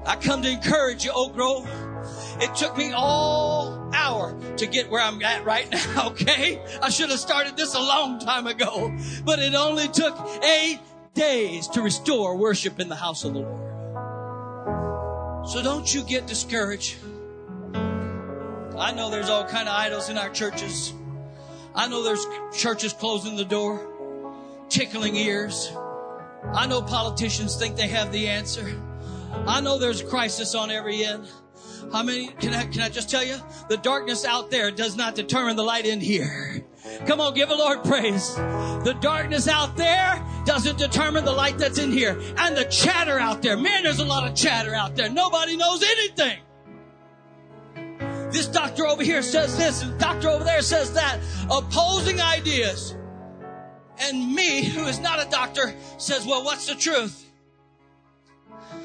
[0.04, 1.66] I come to encourage you, Oak Grove.
[2.40, 3.71] It took me all
[4.56, 6.60] to get where I'm at right now, okay?
[6.82, 8.92] I should have started this a long time ago,
[9.24, 10.80] but it only took eight
[11.14, 13.68] days to restore worship in the house of the Lord.
[15.48, 16.96] So don't you get discouraged.
[17.74, 20.92] I know there's all kind of idols in our churches.
[21.74, 22.26] I know there's
[22.56, 23.80] churches closing the door,
[24.68, 25.72] tickling ears.
[26.54, 28.74] I know politicians think they have the answer.
[29.46, 31.28] I know there's a crisis on every end.
[31.92, 33.36] How many, can I, can I just tell you?
[33.68, 36.64] The darkness out there does not determine the light in here.
[37.06, 38.34] Come on, give the Lord praise.
[38.34, 43.42] The darkness out there doesn't determine the light that's in here and the chatter out
[43.42, 43.56] there.
[43.56, 45.08] Man, there's a lot of chatter out there.
[45.08, 46.38] Nobody knows anything.
[48.32, 51.20] This doctor over here says this, and doctor over there says that.
[51.50, 52.96] Opposing ideas.
[54.00, 57.30] And me, who is not a doctor, says, well, what's the truth?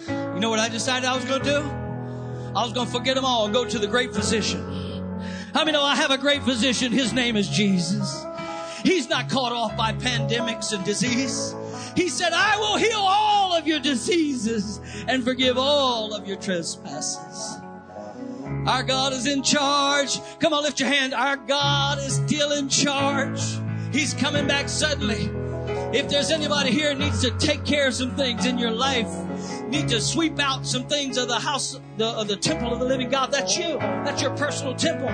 [0.08, 1.87] You know what I decided I was going to do?
[2.58, 4.60] I was going to forget them all and go to the great physician.
[5.54, 6.92] How many know I have a great physician?
[6.92, 8.26] His name is Jesus.
[8.82, 11.54] He's not caught off by pandemics and disease.
[11.96, 17.60] He said, I will heal all of your diseases and forgive all of your trespasses.
[18.66, 20.20] Our God is in charge.
[20.40, 21.14] Come on, lift your hand.
[21.14, 23.40] Our God is still in charge.
[23.94, 25.30] He's coming back suddenly.
[25.94, 29.08] If there's anybody here needs to take care of some things in your life,
[29.68, 32.86] need to sweep out some things of the house, the, of the temple of the
[32.86, 33.78] living God, that's you.
[33.78, 35.10] That's your personal temple.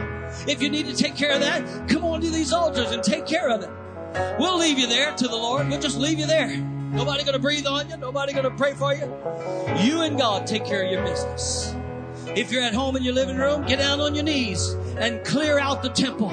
[0.47, 3.27] If you need to take care of that, come on to these altars and take
[3.27, 3.69] care of it.
[4.39, 5.67] We'll leave you there to the Lord.
[5.67, 6.57] We'll just leave you there.
[6.57, 7.97] Nobody gonna breathe on you.
[7.97, 9.05] Nobody gonna pray for you.
[9.79, 11.75] You and God take care of your business.
[12.35, 15.59] If you're at home in your living room, get down on your knees and clear
[15.59, 16.31] out the temple.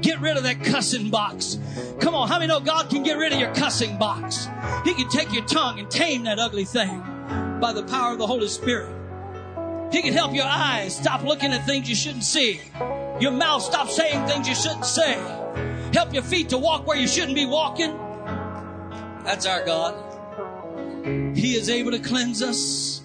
[0.00, 1.58] Get rid of that cussing box.
[2.00, 4.48] Come on, how many know God can get rid of your cussing box?
[4.84, 7.00] He can take your tongue and tame that ugly thing
[7.60, 8.94] by the power of the Holy Spirit.
[9.90, 12.60] He can help your eyes stop looking at things you shouldn't see.
[13.20, 15.14] Your mouth stop saying things you shouldn't say.
[15.92, 17.96] Help your feet to walk where you shouldn't be walking.
[19.24, 20.04] That's our God.
[21.34, 22.97] He is able to cleanse us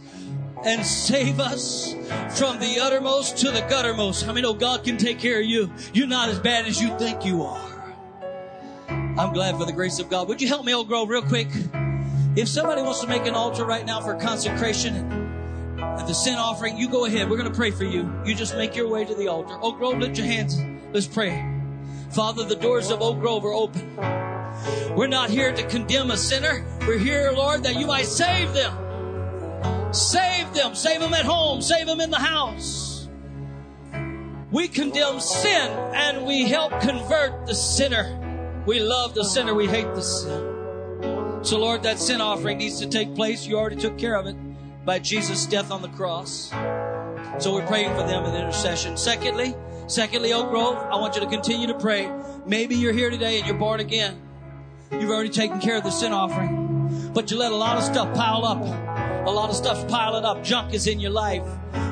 [0.66, 1.94] and save us
[2.38, 4.24] from the uttermost to the guttermost.
[4.24, 5.72] How many know God can take care of you?
[5.94, 7.96] You're not as bad as you think you are.
[8.90, 10.28] I'm glad for the grace of God.
[10.28, 11.50] Would you help me, Oak Grove, real quick?
[12.36, 16.78] If somebody wants to make an altar right now for consecration and the sin offering,
[16.78, 17.30] you go ahead.
[17.30, 18.12] We're going to pray for you.
[18.26, 19.56] You just make your way to the altar.
[19.62, 20.60] Oak Grove, lift your hands.
[20.92, 21.48] Let's pray.
[22.12, 23.96] Father, the doors of Oak Grove are open.
[24.96, 26.66] We're not here to condemn a sinner.
[26.82, 28.83] We're here, Lord, that you might save them.
[29.92, 30.76] Save them.
[30.76, 31.62] Save them at home.
[31.62, 33.08] Save them in the house.
[34.52, 38.20] We condemn sin and we help convert the sinner.
[38.68, 39.54] We love the sinner.
[39.54, 41.44] We hate the sin.
[41.44, 43.46] So, Lord, that sin offering needs to take place.
[43.46, 44.36] You already took care of it
[44.86, 46.52] by Jesus' death on the cross.
[47.40, 48.96] So we're praying for them in intercession.
[48.96, 49.56] Secondly,
[49.88, 52.12] secondly, Oak Grove, I want you to continue to pray.
[52.46, 54.22] Maybe you're here today and you're born again.
[54.92, 58.14] You've already taken care of the sin offering, but you let a lot of stuff
[58.14, 58.62] pile up
[59.26, 60.44] a lot of stuff's piling up.
[60.44, 61.44] Junk is in your life.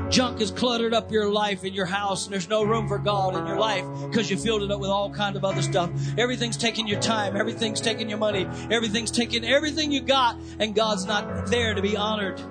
[0.10, 3.38] Junk has cluttered up your life in your house, and there's no room for God
[3.38, 5.90] in your life because you filled it up with all kind of other stuff.
[6.18, 7.38] Everything's taking your time.
[7.38, 8.46] Everything's taking your money.
[8.70, 12.42] Everything's taking everything you got, and God's not there to be honored.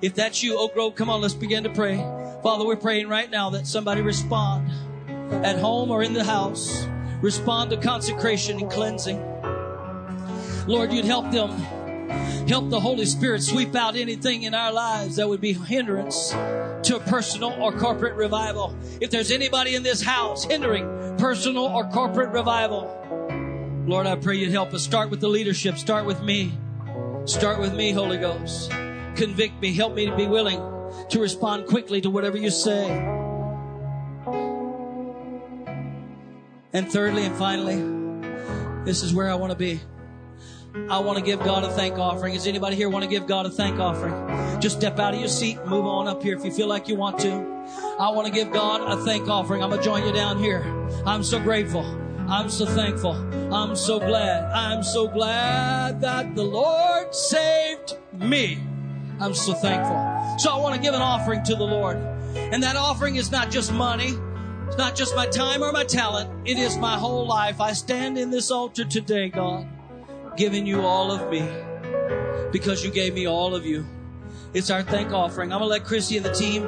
[0.00, 1.96] If that's you, Oak Grove, come on, let's begin to pray.
[2.44, 4.70] Father, we're praying right now that somebody respond
[5.44, 6.86] at home or in the house.
[7.20, 9.20] Respond to consecration and cleansing.
[10.68, 11.50] Lord, you'd help them
[12.48, 16.96] Help the Holy Spirit sweep out anything in our lives that would be hindrance to
[16.96, 18.76] a personal or corporate revival.
[19.00, 22.98] If there's anybody in this house hindering personal or corporate revival,
[23.86, 24.82] Lord, I pray you'd help us.
[24.82, 25.76] Start with the leadership.
[25.76, 26.52] Start with me.
[27.24, 28.70] Start with me, Holy Ghost.
[29.16, 29.74] Convict me.
[29.74, 30.60] Help me to be willing
[31.10, 32.90] to respond quickly to whatever you say.
[36.72, 39.80] And thirdly and finally, this is where I want to be.
[40.74, 42.32] I want to give God a thank offering.
[42.32, 44.60] Does anybody here want to give God a thank offering?
[44.60, 46.94] Just step out of your seat move on up here if you feel like you
[46.94, 47.30] want to.
[47.98, 49.62] I want to give God a thank offering.
[49.62, 50.62] I'm going to join you down here.
[51.04, 51.84] I'm so grateful.
[52.28, 53.12] I'm so thankful.
[53.52, 54.44] I'm so glad.
[54.52, 58.58] I'm so glad that the Lord saved me.
[59.20, 60.38] I'm so thankful.
[60.38, 61.98] So I want to give an offering to the Lord.
[62.34, 64.14] And that offering is not just money.
[64.68, 66.48] It's not just my time or my talent.
[66.48, 67.60] It is my whole life.
[67.60, 69.68] I stand in this altar today, God
[70.36, 71.46] giving you all of me
[72.50, 73.86] because you gave me all of you.
[74.54, 75.52] It's our thank offering.
[75.52, 76.62] I'm going to let Chrissy and the team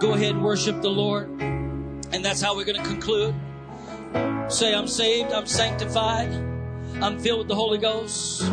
[0.00, 1.28] go ahead and worship the Lord.
[1.38, 3.34] And that's how we're going to conclude.
[4.48, 6.32] Say, I'm saved, I'm sanctified,
[7.02, 8.48] I'm filled with the Holy Ghost.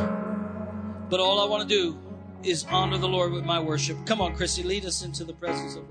[1.09, 1.99] But all I want to do
[2.43, 3.97] is honor the Lord with my worship.
[4.05, 5.85] Come on, Chrissy, lead us into the presence of.